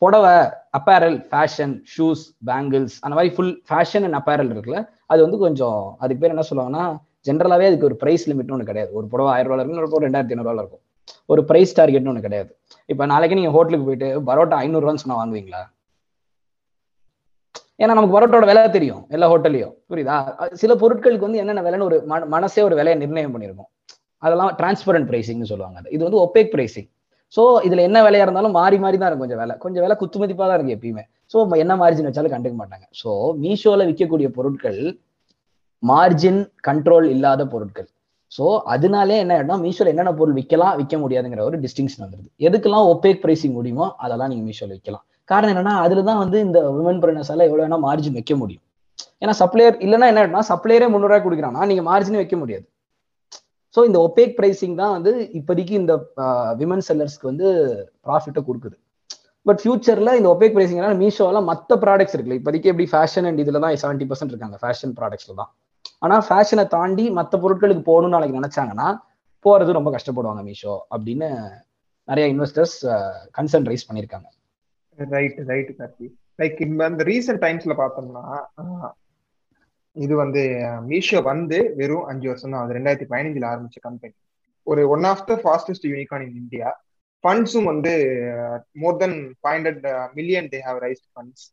[0.03, 0.35] புடவை
[0.77, 4.81] அப்பேரல் ஃபேஷன் ஷூஸ் பேங்கிள்ஸ் அந்த மாதிரி ஃபுல் ஃபேஷன் அண்ட் அப்பேரல் இருக்குல்ல
[5.11, 6.85] அது வந்து கொஞ்சம் அதுக்கு பேர் என்ன சொல்லுவாங்கன்னா
[7.27, 8.91] ஜென்ரலாவே அதுக்கு ஒரு பிரைஸ் லிமிட்னு ஒன்று கிடையாது.
[8.99, 10.83] ஒரு புடவை ஆயிரம் ரூபாய் இருக்கும் ஒரு ரெண்டாயிரத்தி ஐநூறுவா இருக்கும்.
[11.31, 12.51] ஒரு பிரைஸ் டார்கெட்னு ஒன்று கிடையாது.
[12.91, 15.61] இப்போ நாளைக்கு நீங்க ஹோட்டலுக்கு போயிட்டு பரோட்டா ஐநூறுரூவான்னு சொன்னா வாங்குவீங்களா?
[17.81, 20.15] ஏன்னா நமக்கு பரோட்டாவோட விலை தெரியும் எல்லா ஹோட்டல்லையும் புரியுதா?
[20.61, 21.97] சில பொருட்களுக்கு வந்து என்னென்ன விலைன்னு ஒரு
[22.35, 23.69] மனசே ஒரு விலையை நிர்ணயம் பண்ணியிருக்கோம்.
[24.23, 26.89] அதெல்லாம் டிரான்ஸ்பரண்ட் ப்ரைசிங்னு சொல்லுவாங்க இது வந்து ஒப்பேக் ப்ரைசிங்
[27.35, 29.55] ஸோ இதில் என்ன விலையா இருந்தாலும் மாறி மாறி தான் இருக்கும் கொஞ்சம் விலை.
[29.63, 31.03] கொஞ்சம் விலை குத்துமதிப்பாக தான் இருக்கு எப்பயுமே.
[31.33, 32.85] ஸோ என்ன மார்ஜின் வச்சாலும் கண்டுக்க மாட்டாங்க.
[33.01, 33.09] ஸோ
[33.43, 34.79] மீஷோவில் விற்கக்கூடிய பொருட்கள்
[35.83, 37.87] மார்ஜின் கண்ட்ரோல் இல்லாத பொருட்கள்.
[38.37, 42.29] ஸோ அதனாலே என்ன ஆயிடும்னா மீஷோல என்னென்ன பொருள் விற்கலாம் விற்க முடியாதுங்கிற ஒரு டிஸ்டிங்ஷன் வந்துருது.
[42.47, 45.05] எதுக்கெல்லாம் ஒப்பேக் ப்ரைஸிங் முடியுமோ அதெல்லாம் நீங்கள் மீஷோவில் விற்கலாம்.
[45.31, 48.63] காரணம் என்னன்னா அதில் தான் வந்து இந்த உமன் பிரனனஸ் எவ்வளோ வேணா மார்ஜின் வைக்க முடியும்.
[49.23, 52.65] ஏன்னா சப்ளையர் இல்லைன்னா என்ன ஆயிடும்னா சப்ளையரே முந்நூறுரூவா கொடுக்குறான்னா நீங்கள் மார்ஜின் வைக்க முடியாது.
[53.75, 55.93] ஸோ இந்த ஒப்பேக் ப்ரைஸிங் தான் வந்து இப்போதைக்கு இந்த
[56.61, 57.47] விமன் செல்லர்ஸ்க்கு வந்து
[58.05, 58.75] ப்ராஃபிட்டை கொடுக்குது.
[59.45, 62.39] பட் ஃபியூச்சரில் இந்த ஒப்பேக் ப்ரைஸிங்னால மீஷோவில் மற்ற ப்ராடக்ட்ஸ் இருக்குல்ல.
[62.39, 65.51] இப்போதைக்கு எப்படி ஃபேஷன் அண்ட் இதில் தான் செவன்ட்டி பர்சன்ட் இருக்காங்க ஃபேஷன் ப்ராடக்ட்ஸில் தான்.
[66.05, 68.87] ஆனால் ஃபேஷனை தாண்டி மற்ற பொருட்களுக்கு போகணும்னு நாளைக்கு நினச்சாங்கன்னா
[69.45, 71.29] போகிறது ரொம்ப கஷ்டப்படுவாங்க மீஷோ அப்படின்னு
[72.07, 72.77] நிறைய இன்வெஸ்டர்ஸ்
[73.37, 74.27] கன்சர்ன் ரைஸ் பண்ணியிருக்காங்க.
[74.97, 76.07] ரைட் ரைட் கார்த்தி
[76.41, 78.23] லைக் இந்த இந்த ரீசெண்ட் டைம்ஸ்ல பார்த்தோம்னா
[79.95, 80.41] இது வந்து
[80.89, 82.63] மீஷோ வந்து வெறும் அஞ்சு வருஷம் தான்.
[82.65, 84.15] அது ரெண்டாயிரத்தி பதினஞ்சுல ஆரம்பிச்ச கம்பெனி
[84.67, 86.69] ஒரு one of the fastest unicorn in India
[87.23, 87.93] ஃபண்ட்ஸும் வந்து
[88.81, 89.81] more than five hundred
[90.17, 91.45] million they have raised funds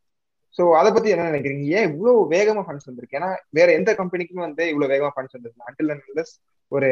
[0.59, 1.65] so அதை பத்தி என்ன நினைக்கிறீங்க?
[1.79, 3.17] ஏன் இவ்வளோ வேகமா ஃபண்ட்ஸ் வந்திருக்கு?
[3.19, 6.31] ஏன்னா வேற எந்த கம்பெனிக்குமே வந்து இவ்வளோ வேகமா ஃபண்ட்ஸ் வந்திருக்கு அண்டில் அண்ட்
[6.73, 6.89] ஒரு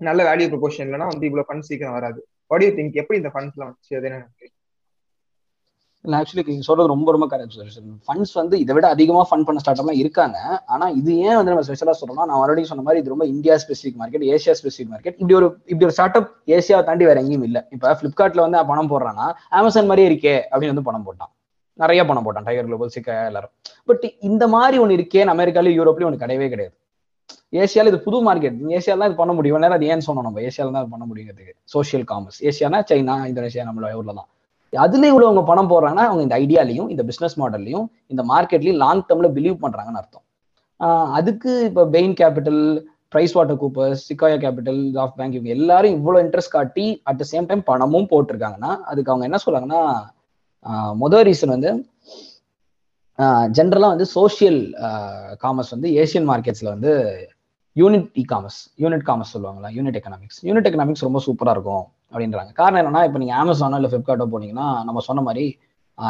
[0.00, 2.20] நல்ல வேல்யூ ப்ரொபோஷன் இல்லைன்னா வந்து இவ்வளோ ஃபண்ட்ஸ் சீக்கிரம் வராது.
[2.50, 4.56] வாட் யூ திங்க் எப்படி இந்த ஃபண்ட்ஸ்லாம் வந்துச்சு அது என்ன நினைக்கிறீங்க?
[6.04, 7.68] இல்லை ஆக்சுவலி நீங்க சொல்றது ரொம்ப ரொம்ப கரெக்ட் சார்
[8.06, 10.38] ஃபண்ட்ஸ் வந்து இதை விட அதிகமாக ஃபண்ட் பண்ண ஸ்டார்ட் எல்லாம் இருக்காங்க.
[10.74, 13.98] ஆனா இது ஏன் வந்து நம்ம ஸ்பெஷலா சொல்றோம்னா நான் மறுபடியும் சொன்ன மாதிரி இது ரொம்ப India specific
[14.00, 17.62] market Asia specific market இப்படி ஒரு இப்படி ஒரு ஸ்டார்ட் அப் ஏசியாவை தாண்டி வேற எங்கேயும் இல்லை.
[17.76, 19.28] இப்போ ஃப்ளிப்கார்ட்டில் வந்து பணம் போடுறான்னா
[19.60, 21.32] அமேசான் மாதிரியே இருக்கே அப்படின்னு வந்து பணம் போட்டான்.
[21.84, 22.46] நிறைய பணம் போட்டான்.
[22.48, 23.52] டைகர் குளோபல் சிக்கா எல்லாரும்.
[23.90, 26.74] பட் இந்த மாதிரி ஒன்று இருக்கேன்னு அமெரிக்காலையும் யூரோப்லயும் ஒன்று கிடையவே கிடையாது.
[27.62, 29.62] ஏசியால இது புது மார்க்கெட் ஏசியால தான் இது பண்ண முடியும்.
[29.64, 30.40] நேரம் அது ஏன்னு சொன்னோம் நம்ம.
[30.48, 31.56] ஏசியால தான் பண்ண முடியுங்கிறதுக்கு.
[31.74, 34.28] சோஷியல் காமர்ஸ் ஏசியானா சைனா இந்தோனேஷியா நம்மளோட ஊர்ல தான்
[34.72, 39.56] அதுல இவ்வளவு பணம் போடுறாங்கன்னா அவங்க இந்த ஐடியாலையும் இந்த பிசினஸ் மாடல்லையும் இந்த மார்க்கெட்லயும் லாங் டேர்ம்ல பிலீவ்
[39.64, 40.24] பண்றாங்கன்னு அர்த்தம்.
[41.18, 42.62] அதுக்கு இப்போ Bain Capital
[43.12, 47.48] Price Water Coopers Sequoia Capital of bank இவங்க எல்லாரும் இவ்வளவு இன்ட்ரெஸ்ட் காட்டி அட் த சேம்
[47.50, 49.82] டைம் பணமும் போட்டிருக்காங்கன்னா அதுக்கு அவங்க என்ன சொல்றாங்கன்னா
[51.02, 51.70] முதல் ரீசன் வந்து
[53.58, 54.60] ஜென்ரலாக வந்து சோசியல்
[55.44, 56.92] காமர்ஸ் வந்து ஏசியன் மார்க்கெட்ஸில் வந்து
[57.76, 61.84] unit e commerce unit commerce சொல்லுவாங்களா யூனிட் எக்கனாமிக்ஸ் யூனிட் எக்கனாமிக்ஸ் ரொம்ப சூப்பராக இருக்கும்.
[62.12, 62.50] அப்படின்றாங்க.
[62.60, 65.44] காரணம் என்னன்னா இப்போ நீங்க அமேசானோ இல்லை ஃபிளிப்கார்ட்டோ போனீங்கன்னா நம்ம சொன்ன மாதிரி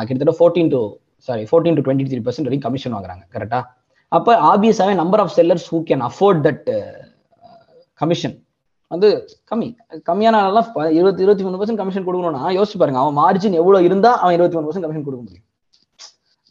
[0.08, 0.80] கிட்டத்தட்ட fourteen to
[1.28, 3.60] sorry fourteen to twenty three percent வரைக்கும் கமிஷன் வாங்குறாங்க கரெக்டா
[4.16, 6.66] அப்போ ஆப்வியஸாவே number of sellers who can afford that
[8.00, 8.36] commission
[8.90, 9.08] வந்து
[9.50, 9.68] கம்மி.
[10.08, 10.36] கம்மியான
[10.98, 14.66] இருபத்தி இருபத்தி மூணு பர்சன்ட் கமிஷன் கொடுக்கணும்னா யோசிச்சு பாருங்க அவன் மார்ஜின் எவ்வளவு இருந்தா அவன் இருபத்தி மூணு
[14.68, 15.44] பர்சன்ட் கமிஷன் கொடுக்க முடியும்.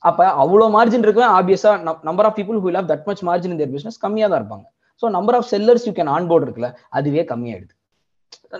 [0.10, 1.72] அப்ப அவ்வளவு மார்ஜின் இருக்கவன் ஆப்வியஸா
[2.10, 4.66] number of people who have that much margin இந்த பிஸ்னஸ் பிசினஸ் கம்மியா தான் இருப்பாங்க.
[5.02, 7.74] So number of sellers you can on board இருக்குல்ல அதுவே கம்மியாயிடுது.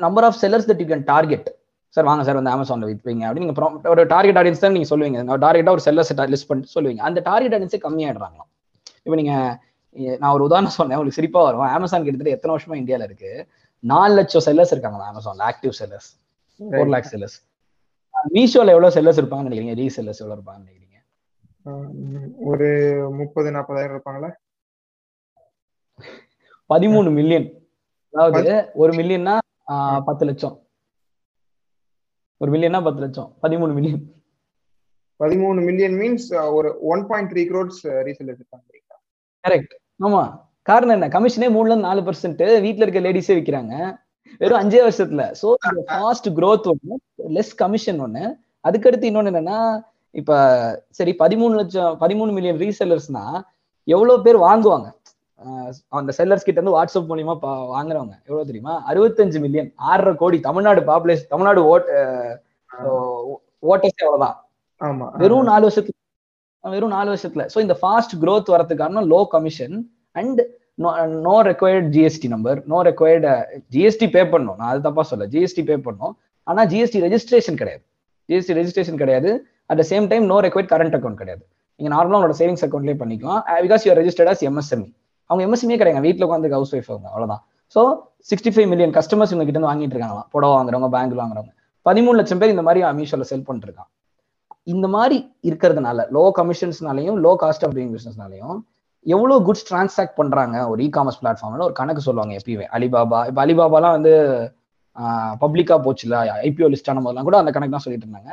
[0.06, 1.50] Number of sellers that you can target
[1.96, 5.22] sir வாங்க சார் வந்து அமேசான்ல விற்பீங்க அப்படின்னு நீங்க ஒரு டார்கெட் ஆடியன்ஸ் தான் நீங்க சொல்லுவீங்க.
[5.46, 7.02] டார்கெட்டா ஒரு செல்லர்ஸ் லிஸ்ட் பண்ணிட்டு சொல்லுவீங்க.
[7.08, 8.50] அந்த டார்கெட் ஆடியன்ஸே கம்மியாயிடுறாங்களாம்.
[9.06, 9.34] இப்போ நீங்க
[10.22, 10.98] நான் ஒரு உதாரணம் சொன்னேன்.
[10.98, 11.64] உங்களுக்கு சிரிப்பா வரும்.
[11.78, 13.32] அமேசான் கிட்டத்தட்ட எத்தனை வருஷமா இந்தியால இருக்கு?
[13.84, 16.10] நாலு லட்சம் செல்லர்ஸ் இருக்காங்க அமேசான்ல active sellers
[16.60, 17.38] four lakh sellers
[18.36, 19.76] மீஷோல எவ்வளவு செல்லர்ஸ் இருப்பாங்கன்னு நினைக்கிறீங்க?
[19.82, 20.98] ரீ செல்லர்ஸ் எவ்வளவு இருப்பாங்கன்னு நினைக்கிறீங்க?
[22.52, 22.70] ஒரு
[23.20, 24.30] முப்பது நாற்பதாயிரம் இருப்பாங்களா?
[26.70, 27.48] பதிமூணு மில்லியன்
[28.14, 29.36] அதாவது ஒரு மில்லியன்னா
[30.08, 30.56] பத்து லட்சம்.
[32.42, 33.30] ஒரு மில்லியன்னா பத்து லட்சம்.
[33.44, 34.04] பதிமூணு மில்லியன்
[35.20, 38.66] பதிமூணு மில்லியன் மீன்ஸ் ஒரு one point three crores resell இருக்காங்க
[39.48, 39.74] கரெக்ட்
[40.06, 40.24] ஆமா.
[40.70, 41.08] காரணம் என்ன?
[41.20, 43.76] கமிஷனே மூணுல இருந்து நாலு பர்சன்ட் வீட்டுல இருக்க லேடிஸே விற்கிறாங்க
[44.42, 45.24] வெறும் அஞ்சே வருஷத்துல.
[45.42, 45.48] சோ
[45.92, 46.96] ஃபாஸ்ட் க்ரோத் ஒண்ணு
[47.38, 48.24] லெஸ் கமிஷன் ஒண்ணு.
[48.64, 49.60] அதுக்கடுத்து இன்னொன்னு என்னன்னா
[50.12, 50.32] இப்ப
[50.90, 53.24] சரி பதிமூணு லட்சம் பதிமூணு மில்லியன் ரீசெல்லர்ஸ்னா
[53.84, 54.88] எவ்வளவு பேர் வாங்குவாங்க?
[56.00, 57.36] அந்த செல்லர்ஸ் கிட்ட இருந்து வாட்ஸ்அப் மூலியமா
[57.76, 58.16] வாங்குறவங்க.
[58.28, 58.74] எவ்வளவு தெரியுமா?
[58.92, 61.88] அறுபத்தஞ்சு மில்லியன் ஆறரை கோடி தமிழ்நாடு பாப்புலேஷன் தமிழ்நாடு ஓட்
[63.72, 64.38] ஓட்டர்ஸே அவ்வளவுதான்.
[64.82, 65.08] ஆமா.
[65.22, 65.98] வெறும் நாலு வருஷத்துல
[66.64, 67.44] வெறும் நாலு வருஷத்துல.
[67.54, 69.76] ஸோ இந்த ஃபாஸ்ட் growth வரதுக்கு காரணம் low commission
[70.20, 70.42] and
[71.28, 73.32] no required GST number no required
[73.76, 74.58] GST pay பண்ணணும்.
[74.60, 76.14] நான் அது தப்பா சொல்ல ஜிஎஸ்டி பே பண்ணணும்.
[76.48, 77.84] ஆனா ஜிஎஸ்டி ரெஜிஸ்ட்ரேஷன் கிடையாது.
[78.30, 79.32] ஜிஎஸ்டி ரெஜிஸ்ட்ரேஷன் கிடையாது.
[79.70, 81.44] At the same time no required current account கிடையாது.
[81.80, 83.42] நீங்க நார்மலா உங்களோட சேவிங்ஸ் அக்கௌண்ட்லேயே பண்ணிக்கலாம்.
[83.68, 84.90] Because you registered as MSME
[85.32, 86.06] அவங்க எம்எஸ்எம்ஏ கிடையாது.
[86.08, 87.08] வீட்டில் உட்காந்து ஹவுஸ் ஒய்ஃப் அவங்க.
[87.14, 87.42] அவ்வளோதான்
[87.76, 87.82] so
[88.30, 91.52] sixty five million customers இவங்க கிட்ட வாங்கிட்டு இருக்காங்களா புடவை வாங்குறவங்க பேங்க்ல வாங்குறவங்க.
[91.86, 93.90] பதிமூணு லட்சம் பேர் இந்த மாதிரி மீஷோல செல் பண்ணிருக்கான்
[94.74, 95.18] இந்த மாதிரி
[95.50, 98.58] இருக்கிறதுனால லோ கமிஷன்ஸ்னாலையும் லோ காஸ்ட் ஆஃப் டூயிங் பிசினஸ்னாலையும்
[99.06, 102.66] எவ்வளோ குட்ஸ் டிரான்சாக்ட் பண்றாங்க ஒரு இ காமர்ஸ் பிளாட்ஃபார்ம்ல ஒரு கணக்கு சொல்லுவாங்க எப்பயுமே.
[102.78, 104.14] அலிபாபா இப்போ அலிபாபாலாம் வந்து
[105.44, 106.16] பப்ளிக்கா போச்சுல
[106.50, 108.32] ஐபிஓ லிஸ்ட் ஆன போதெல்லாம் கூட அந்த கணக்கு தான் சொல்லிட்டு இருந்தாங்க.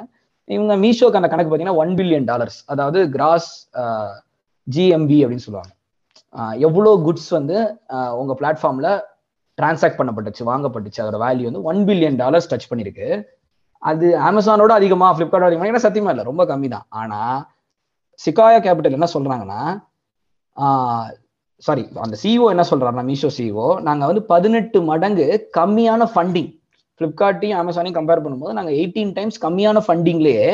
[0.48, 3.50] இவங்க மீஷோக்கு அந்த கணக்கு பார்த்தீங்கன்னா ஒன் பில்லியன் டாலர்ஸ் அதாவது கிராஸ்
[4.66, 5.72] ஜிஎம்பி அப்படின்னு சொல்லுவாங்க.
[6.66, 7.56] எவ்வளோ குட்ஸ் வந்து
[7.94, 8.88] உங்கள் உங்க பிளாட்ஃபார்ம்ல
[9.58, 13.06] டிரான்சாக்ட் பண்ணப்பட்டுச்சு வாங்கப்பட்டுச்சு அதோட வேல்யூ வந்து ஒன் பில்லியன் டாலர்ஸ் டச் பண்ணிருக்கு.
[13.82, 16.86] அது அமேசானோட அதிகமா ஃப்ளிப்கார்ட் அதிகமா ஏன்னா சத்தியமா இல்லை ரொம்ப கம்மி தான்.
[17.00, 17.20] ஆனா
[18.20, 19.60] சிகாயா கேபிட்டல் என்ன சொல்றாங்கன்னா
[21.66, 25.26] சாரி அந்த சிஇஓ என்ன சொல்றாருன்னா மீஷோ சிஓ நாங்க வந்து பதினெட்டு மடங்கு
[25.58, 26.50] கம்மியான ஃபண்டிங்
[27.00, 30.48] ஃப்ளிப்கார்ட்டையும் அமேசானையும் கம்பேர் பண்ணும்போது நாங்க எயிட்டீன் டைம்ஸ் கம்மியான ஃபண்டிங்லேயே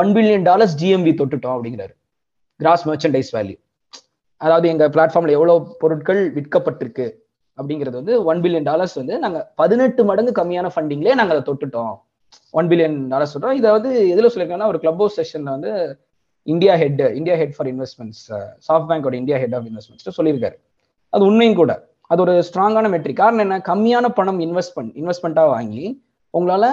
[0.00, 1.94] ஒன் பில்லியன் டாலர்ஸ் ஜிஎம்வி தொட்டுட்டோம் அப்படிங்கிறாரு.
[2.60, 3.56] கிராஸ் மெர்ச்சன்டைஸ் வேல்யூ
[4.42, 7.12] அதாவது எங்க பிளாட்ஃபார்ம்ல எவ்வளவு பொருட்கள் விற்கப்பட்டிருக்கு
[7.56, 11.98] அப்படிங்கிறது வந்து ஒன் பில்லியன் டாலர்ஸ் வந்து நாங்க பதினெட்டு மடங்கு கம்மியான ஃபண்டிங்லேயே நாங்க அதை தொட்டுட்டோம்.
[12.50, 13.52] ஒன் பில்லியன் டாலர்ஸ் சொல்றோம்.
[13.52, 15.98] இதை வந்து எதுல சொல்லியிருக்காங்கன்னா ஒரு கிளப் ஹவுஸ் செஷன்ல வந்து
[16.42, 20.54] India head India head for investments soft பேங்கோட இந்தியா ஹெட் ஆஃப் இன்வெஸ்ட்மெண்ட்ஸ் சொல்லியிருக்காரு.
[21.08, 21.88] அது உண்மையும் கூட.
[22.00, 23.58] அது ஒரு ஸ்ட்ராங்கான மெட்ரிக் காரணம் என்ன?
[23.58, 26.04] கம்மியான பணம் இன்வெஸ்ட் இன்வெஸ்ட்மெண்ட்டாக வாங்கி
[26.38, 26.68] உங்களால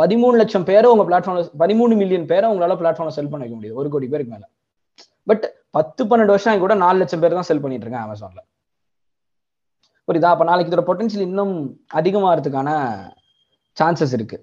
[0.00, 3.78] பதிமூணு லட்சம் பேரை உங்க பிளாட்ஃபார்ம்ல பதிமூணு மில்லியன் பேரை உங்களால பிளாட்ஃபார்ம்ல செல் பண்ண வைக்க முடியாது.
[3.78, 4.48] ஒரு கோடி பேருக்கு மேல.
[5.24, 8.40] பட் பத்து பன்னெண்டு வருஷம் கூட நாலு லட்சம் பேர் தான் செல் பண்ணிட்டு இருக்கேன் அமேசான்ல
[10.08, 10.30] புரியுதா?
[10.34, 11.54] அப்ப நாளைக்கு இதோட பொட்டன்ஷியல் இன்னும்
[11.98, 12.70] அதிகமாகிறதுக்கான
[13.76, 14.38] சான்சஸ் இருக்கு.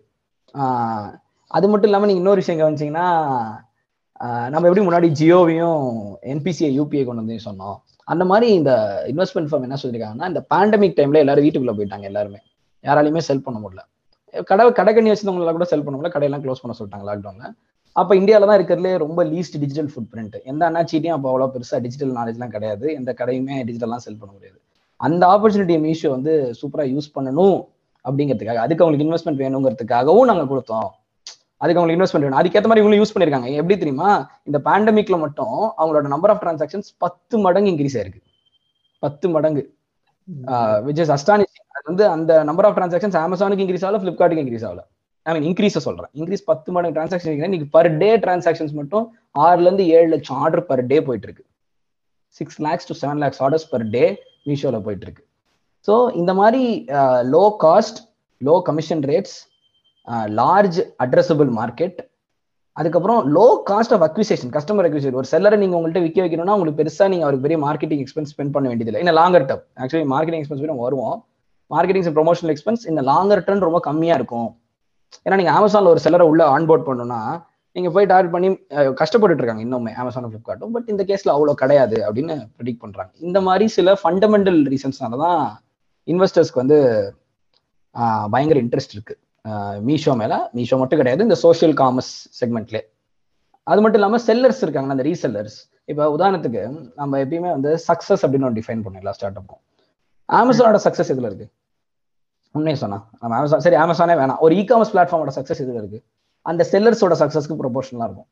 [1.51, 3.07] அது மட்டும் இல்லாம நீங்க இன்னொரு விஷயம் கவனிச்சீங்கன்னா
[4.53, 5.81] நம்ம எப்படி முன்னாடி ஜியோவையும்
[6.33, 7.75] என்பிசிஐ யூபிஐ கொண்டு வந்து சொன்னோம்.
[8.07, 8.71] அந்த மாதிரி இந்த
[9.11, 12.39] இன்வெஸ்ட்மெண்ட் ஃபார்ம் என்ன சொல்லியிருக்காங்கன்னா இந்த பேண்டமிக் டைம்ல எல்லாரும் வீட்டுக்குள்ள போயிட்டாங்க எல்லாருமே.
[12.83, 13.83] யாராலையுமே செல் பண்ண முடியல.
[14.49, 16.13] கடை கடைக்கண்ணி வச்சிருந்தவங்களால கூட செல் பண்ண முடியல.
[16.15, 17.47] கடையெல்லாம் க்ளோஸ் பண்ண சொல்லிட்டாங்க லாக்டவுன்ல
[17.97, 22.13] அப்ப இந்தியாவில தான் இருக்கிறதுலே ரொம்ப லீஸ்ட் டிஜிட்டல் ஃபுட் பிரிண்ட் எந்த அண்ணாச்சிட்டையும் அப்போ அவ்வளோ பெருசா டிஜிட்டல்
[22.17, 22.85] நாலேஜ்லாம் கிடையாது.
[22.99, 24.57] எந்த கடையுமே டிஜிட்டல்லாம் செல் பண்ண முடியாது.
[24.99, 27.57] அந்த ஆப்பர்ச்சுனிட்டியை மீஷோ வந்து சூப்பரா யூஸ் பண்ணணும்
[28.05, 30.89] அப்படிங்கிறதுக்காக அதுக்கு அவங்களுக்கு இன்வெஸ்ட்மெண்ட் வேணுங்கிறதுக்காகவும் நாங்க கொடுத்தோம்.
[31.61, 32.39] அதுக்கு அவங்களுக்கு இன்வெஸ்ட்மெண்ட் வேணும்.
[32.41, 34.09] அதுக்கேற்ற மாதிரி இவங்களும் யூஸ் பண்ணிருக்காங்க எப்படி தெரியுமா?
[34.49, 38.21] இந்த பேண்டமிக்ல மட்டும் அவங்களோட நம்பர் ஆஃப் டிரான்சாக்ஷன்ஸ் பத்து மடங்கு இன்க்ரீஸ் ஆயிருக்கு.
[39.03, 39.63] பத்து மடங்கு.
[40.87, 44.81] விச் இஸ் அஸ்டானிஷிங் அது வந்து அந்த நம்பர் ஆஃப் டிரான்சாக்ஷன்ஸ் அமேசானுக்கு இன்க்ரீஸ் ஆகல ஃபிளிப்கார்ட்டுக்கு இன்க்ரீஸ் ஆகல.
[45.27, 49.05] ஐ மீன் இன்க்ரீஸை சொல்கிறேன் இன்க்ரீஸ் பத்து மடங்கு டிரான்சாக்ஷன் இன்னைக்கு பர் டே டிரான்சாக்ஷன்ஸ் மட்டும்
[49.45, 51.43] ஆறுலேருந்து ஏழு லட்சம் ஆர்டர் பர் டே போயிட்டு இருக்கு
[52.39, 54.03] six lakhs to seven lakhs orders per day
[54.49, 55.23] மீஷோவில் போயிட்டு இருக்கு
[55.87, 56.63] ஸோ இந்த மாதிரி
[57.33, 57.99] low cost
[58.41, 59.37] low commission rates
[60.39, 61.99] large addressable market
[62.77, 67.09] அதுக்கப்புறம் low cost of acquisition customer acquisition ஒரு செல்லரை நீங்கள் உங்கள்கிட்ட விற்க வைக்கணும்னா உங்களுக்கு பெருசாக
[67.13, 69.01] நீங்கள் அவருக்கு பெரிய மார்க்கெட்டிங் எக்ஸ்பென்ஸ் ஸ்பெண்ட் பண்ண வேண்டியதில்லை.
[69.05, 70.81] இந்த longer term actually marketing expense வரும்.
[70.85, 71.17] வருவோம்
[71.71, 74.49] மார்க்கெட்டிங் ப்ரொமோஷனல் எக்ஸ்பென்ஸ் இந்த லாங்கர் டேர்ம் ரொம்ப கம்மியாக இருக்கும்.
[75.25, 77.21] ஏன்னா நீங்க அமேசான்ல ஒரு செல்லரை உள்ள ஆன்போர்ட் பண்ணணும்னா
[77.75, 78.49] நீங்க போய் டார்கெட் பண்ணி
[79.01, 79.63] கஷ்டப்பட்டு இருக்காங்க.
[79.65, 83.11] இன்னுமே அமேசான் ஃபிளிப்கார்ட்டும் பட் இந்த கேஸ்ல அவ்வளோ கிடையாது அப்படின்னு ப்ரிடிக் பண்றாங்க.
[83.27, 85.41] இந்த மாதிரி சில ஃபண்டமெண்டல் ரீசன்ஸ்னால தான்
[86.07, 86.77] இன்வெஸ்டர்ஸ்க்கு வந்து
[88.33, 89.15] பயங்கர இன்ட்ரெஸ்ட் இருக்கு.
[89.87, 90.33] மீஷோ மேல.
[90.57, 91.25] மீஷோ மட்டும் கிடையாது.
[91.27, 92.79] இந்த சோஷியல் காமர்ஸ் செக்மெண்ட்ல
[93.67, 95.57] அது மட்டும் இல்லாம செல்லர்ஸ் இருக்காங்க அந்த ரீசெல்லர்ஸ்
[95.91, 96.61] இப்போ உதாரணத்துக்கு
[96.99, 99.61] நம்ம எப்பயுமே வந்து சக்சஸ் அப்படின்னு ஒன்று டிஃபைன் பண்ணலாம் ஸ்டார்ட் அப்பும்
[100.29, 101.47] அமேசானோட சக்சஸ் எதுல இருக்கு?
[102.55, 102.97] உண்மையை சொன்னா.
[103.21, 104.39] நம்ம அமேசான் சரி அமேசானே வேணாம்.
[104.45, 105.99] ஒரு இ காமர்ஸ் பிளாட்ஃபார்மோட சக்ஸஸ் இதுல இருக்கு.
[106.45, 108.29] அந்த செல்லர்ஸோட சக்ஸஸ்க்கு ப்ரொபோஷனலா இருக்கும்.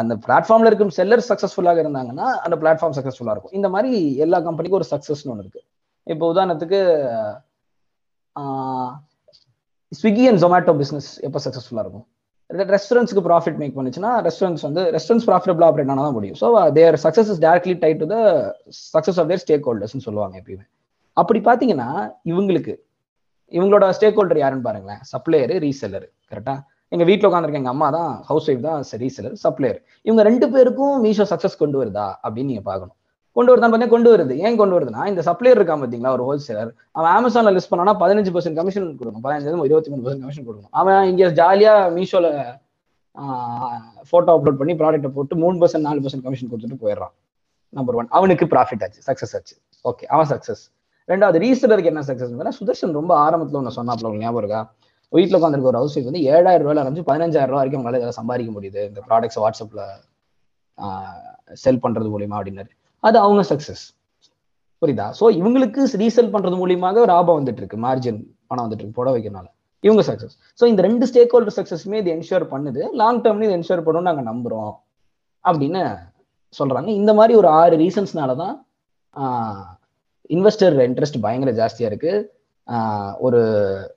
[0.00, 3.54] அந்த பிளாட்ஃபார்ம்ல இருக்கும் செல்லர் சக்சஸ்ஃபுல்லாக இருந்தாங்கன்னா அந்த பிளாட்ஃபார்ம் சக்சஸ்ஃபுல்லா இருக்கும்.
[3.58, 3.92] இந்த மாதிரி
[4.24, 5.62] எல்லா கம்பெனிக்கும் ஒரு சக்ஸஸ்னு ஒன்று இருக்கு.
[6.06, 6.80] இப்போ உதாரணத்துக்கு
[9.92, 12.06] ஸ்விக்கி அண்ட் ஜொமேட்டோ பிஸ்னஸ் எப்போ சக்ஸஸ்ஃபுல்லாக இருக்கும்?
[12.74, 16.38] ரெஸ்டாரண்ட்ஸ்க்கு ப்ராஃபிட் மேக் பண்ணுச்சுன்னா ரெஸ்டாரண்ட்ஸ் வந்து ரெஸ்டாரண்ட்ஸ் ப்ராஃபிட்டபிள் ஆப்ரேட் ஆனால் தான் முடியும்.
[16.42, 16.48] So
[16.78, 18.18] their success is directly tied to the
[18.94, 20.66] success of their stake ஹோல்டர்ஸ்னு சொல்லுவாங்க எப்பயுமே.
[21.22, 21.88] அப்படி பார்த்தீங்கன்னா
[22.32, 22.74] இவங்களுக்கு
[23.52, 25.00] இவங்களோட ஸ்டேக் ஹோல்டர் யாருன்னு பாருங்களேன்.
[25.12, 26.54] சப்ளையர் ரீசெல்லர் கரெக்டா
[26.94, 31.26] எங்க வீட்டில் உட்காந்துருக்க எங்க அம்மா தான் ஹவுஸ் ஒய்ஃப் தான் ரீசெல்லர் சப்ளையர் இவங்க ரெண்டு பேருக்கும் மீஷோ
[31.32, 32.96] சக்ஸஸ் கொண்டு வருதா அப்படின்னு நீங்க பார்க்கணும்.
[33.36, 34.34] கொண்டு வருதான்னு பார்த்தீங்கன்னா கொண்டு வருது.
[34.46, 38.58] ஏன் கொண்டு வருதுன்னா இந்த சப்ளையர் இருக்கா பார்த்தீங்களா ஒரு ஹோல்சேலர் அவன் அமேசான்ல லிஸ்ட் பண்ணா பதினஞ்சு பர்சன்ட்
[38.60, 39.24] கமிஷன் கொடுக்கணும்.
[39.26, 40.72] பதினஞ்சு இருபத்தி மூணு பர்சன்ட் கமிஷன் கொடுக்கணும்.
[40.80, 42.28] அவன் இங்க ஜாலியா மீஷோல
[44.12, 47.14] போட்டோ அப்லோட் பண்ணி ப்ராடக்ட்டை போட்டு மூணு பர்சன்ட் நாலு பர்சன்ட் கமிஷன் கொடுத்துட்டு போயிடுறான்.
[47.78, 49.00] நம்பர் ஒன் அவனுக்கு ப்ராஃபிட் ஆச்சு.
[49.08, 49.54] சக்சஸ் ஆச்சு.
[49.90, 50.64] ஓகே அவன் சக்சஸ்
[51.12, 54.60] ரெண்டாவது ரீசெலருக்கு என்ன சக்சஸ் சுதர்ஷன் ரொம்ப ஆரம்பத்தில் ஒன்று சொன்னாப்ல ஞாபகம் இருக்கா?
[55.12, 58.80] வீட்டில் உட்காந்துருக்க ஒரு ஹவுஸ் வந்து ஏழாயிரம் ரூபாயில ஆரம்பிச்சு பதினஞ்சாயிரம் ரூபா வரைக்கும் உங்களால் இதில் சம்பாதிக்க முடியுது.
[58.90, 59.82] இந்த ப்ராடக்ட்ஸ் வாட்ஸ்அப்ல
[61.64, 62.70] செல் பண்றது மூலியமா அப்படின்னாரு.
[63.02, 63.84] அது அவங்க சக்சஸ்
[64.82, 65.06] புரியுதா?
[65.18, 68.18] ஸோ இவங்களுக்கு ரீசெல் பண்றது மூலியமாக லாபம் வந்துட்டு இருக்கு மார்ஜின்
[68.50, 69.46] பணம் வந்துட்டு இருக்கு புட வைக்கிறனால
[69.84, 72.82] இவங்க சக்ஸஸ் ஸோ இந்த ரெண்டு ஸ்டேக் ஹோல்டர் சக்ஸஸுமே இது என்ஷூர் பண்ணுது.
[73.00, 74.74] லாங் டேர்ம்ல இது என்ஷூர் பண்ணணும் நாங்கள் நம்புறோம்.
[75.44, 75.82] அப்படின்னு
[76.58, 76.90] சொல்றாங்க.
[77.00, 78.54] இந்த மாதிரி ஒரு ஆறு ரீசன்ஸ்னால தான்
[80.28, 82.32] இன்வெஸ்டர் இன்ட்ரெஸ்ட் பயங்கர ஜாஸ்தியா இருக்கு.
[83.18, 83.42] ஒரு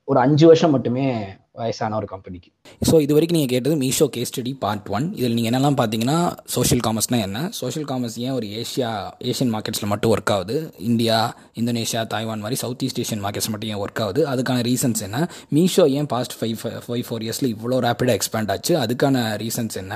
[0.03, 1.25] ஒரு அஞ்சு வருஷம் மட்டுமே
[1.61, 2.49] வயசான ஒரு கம்பெனிக்கு
[2.89, 6.17] ஸோ இது வரைக்கும் நீங்கள் கேட்டது Meesho case study part one இதில் நீங்கள் என்னெல்லாம் பார்த்தீங்கன்னா
[6.55, 7.39] சோஷியல் காமர்ஸ்னால் என்ன?
[7.59, 8.91] சோஷியல் காமர்ஸ் ஏன் ஒரு ஏஷியா
[9.31, 10.57] ஏஷியன் மார்க்கெட்ஸில் மட்டும் ஒர்க் ஆகுது?
[10.89, 11.17] இந்தியா
[11.61, 14.23] இந்தோனேஷியா தாய்வான் மாதிரி சவுத் ஈஸ்ட் ஏஷியன் மார்க்கெட்ஸ் மட்டும் ஏன் ஒர்க் ஆகுது?
[14.33, 15.21] அதுக்கான ரீசன்ஸ் என்ன?
[15.57, 16.57] மீஷோ ஏன் பாஸ்ட் ஃபைவ்
[16.87, 18.75] ஃபைவ் ஃபோர் இயர்ஸில் இவ்வளோ ரேப்பிடாக எக்ஸ்பேண்ட் ஆச்சு?
[18.83, 19.95] அதுக்கான ரீசன்ஸ் என்ன?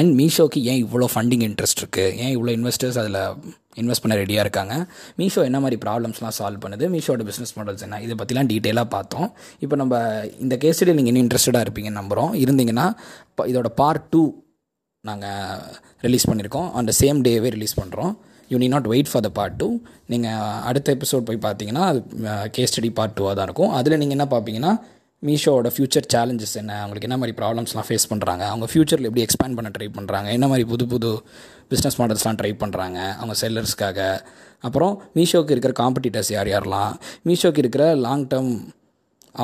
[0.00, 3.20] அண்ட் மீஷோக்கு ஏன் இவ்வளோ ஃபண்டிங் இன்ட்ரெஸ்ட் இருக்குது ஏன் இவ்வளோ இன்வெஸ்டர்ஸ் அதில்
[3.82, 4.74] இன்வெஸ்ட் பண்ண ரெடியாக இருக்காங்க?
[5.20, 6.84] மீஷோ என்ன மாதிரி ப்ராப்ளம்ஸ்லாம் சால்வ் பண்ணுது?
[6.92, 7.96] மீஷோட பிஸ்னஸ் மாடல்ஸ் என்ன?
[8.04, 9.28] இதை பற்றிலாம் டீட்டெயிலாக பார்த்தோம்.
[9.64, 9.94] இப்போ நம்ம
[10.44, 12.86] இந்த கேஸில் நீங்கள் இன்னும் இன்ட்ரெஸ்டடாக இருப்பீங்கன்னு நம்புகிறோம் இருந்தீங்கன்னா
[13.46, 14.22] இதோட பார்ட் டூ
[15.04, 15.60] நாங்கள்
[16.00, 18.12] ரிலீஸ் பண்ணியிருக்கோம் அந்த சேம் டேவே ரிலீஸ் பண்ணுறோம்
[18.50, 19.68] you need not wait for the part two
[20.06, 22.00] நீங்கள் அடுத்த எபிசோட் போய் பார்த்தீங்கன்னா அது
[22.50, 23.70] கேஸ் ஸ்டடி பார்ட் டூவாக தான் இருக்கும்.
[23.70, 24.72] அதில் நீங்கள் என்ன பார்ப்பீங்கன்னா
[25.22, 29.68] மீஷோவோட ஃபியூச்சர் சேலஞ்சஸ் என்ன அவங்களுக்கு என்ன மாதிரி ப்ராப்ளம்ஸ்லாம் ஃபேஸ் பண்ணுறாங்க அவங்க ஃப்யூச்சரில் எப்படி எக்ஸ்பேண்ட் பண்ண
[29.70, 31.10] ட்ரை பண்ணுறாங்க என்ன மாதிரி புது புது
[31.70, 34.00] பிஸ்னஸ் மாடல்ஸ்லாம் ட்ரை பண்ணுறாங்க அவங்க செல்லர்ஸ்க்காக
[34.64, 36.92] அப்புறம் மீஷோக்கு இருக்கிற காம்படிட்டர்ஸ் யார் யாரெல்லாம்
[37.26, 38.52] மீஷோக்கு இருக்கிற long term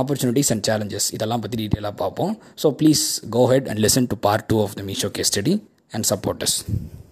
[0.00, 2.32] opportunities and challenges இதெல்லாம் பற்றி டீட்டெயிலாக பார்ப்போம்.
[2.62, 3.04] So please
[3.36, 5.54] go ahead and listen to part two of the Meesho case study
[5.96, 6.56] and support us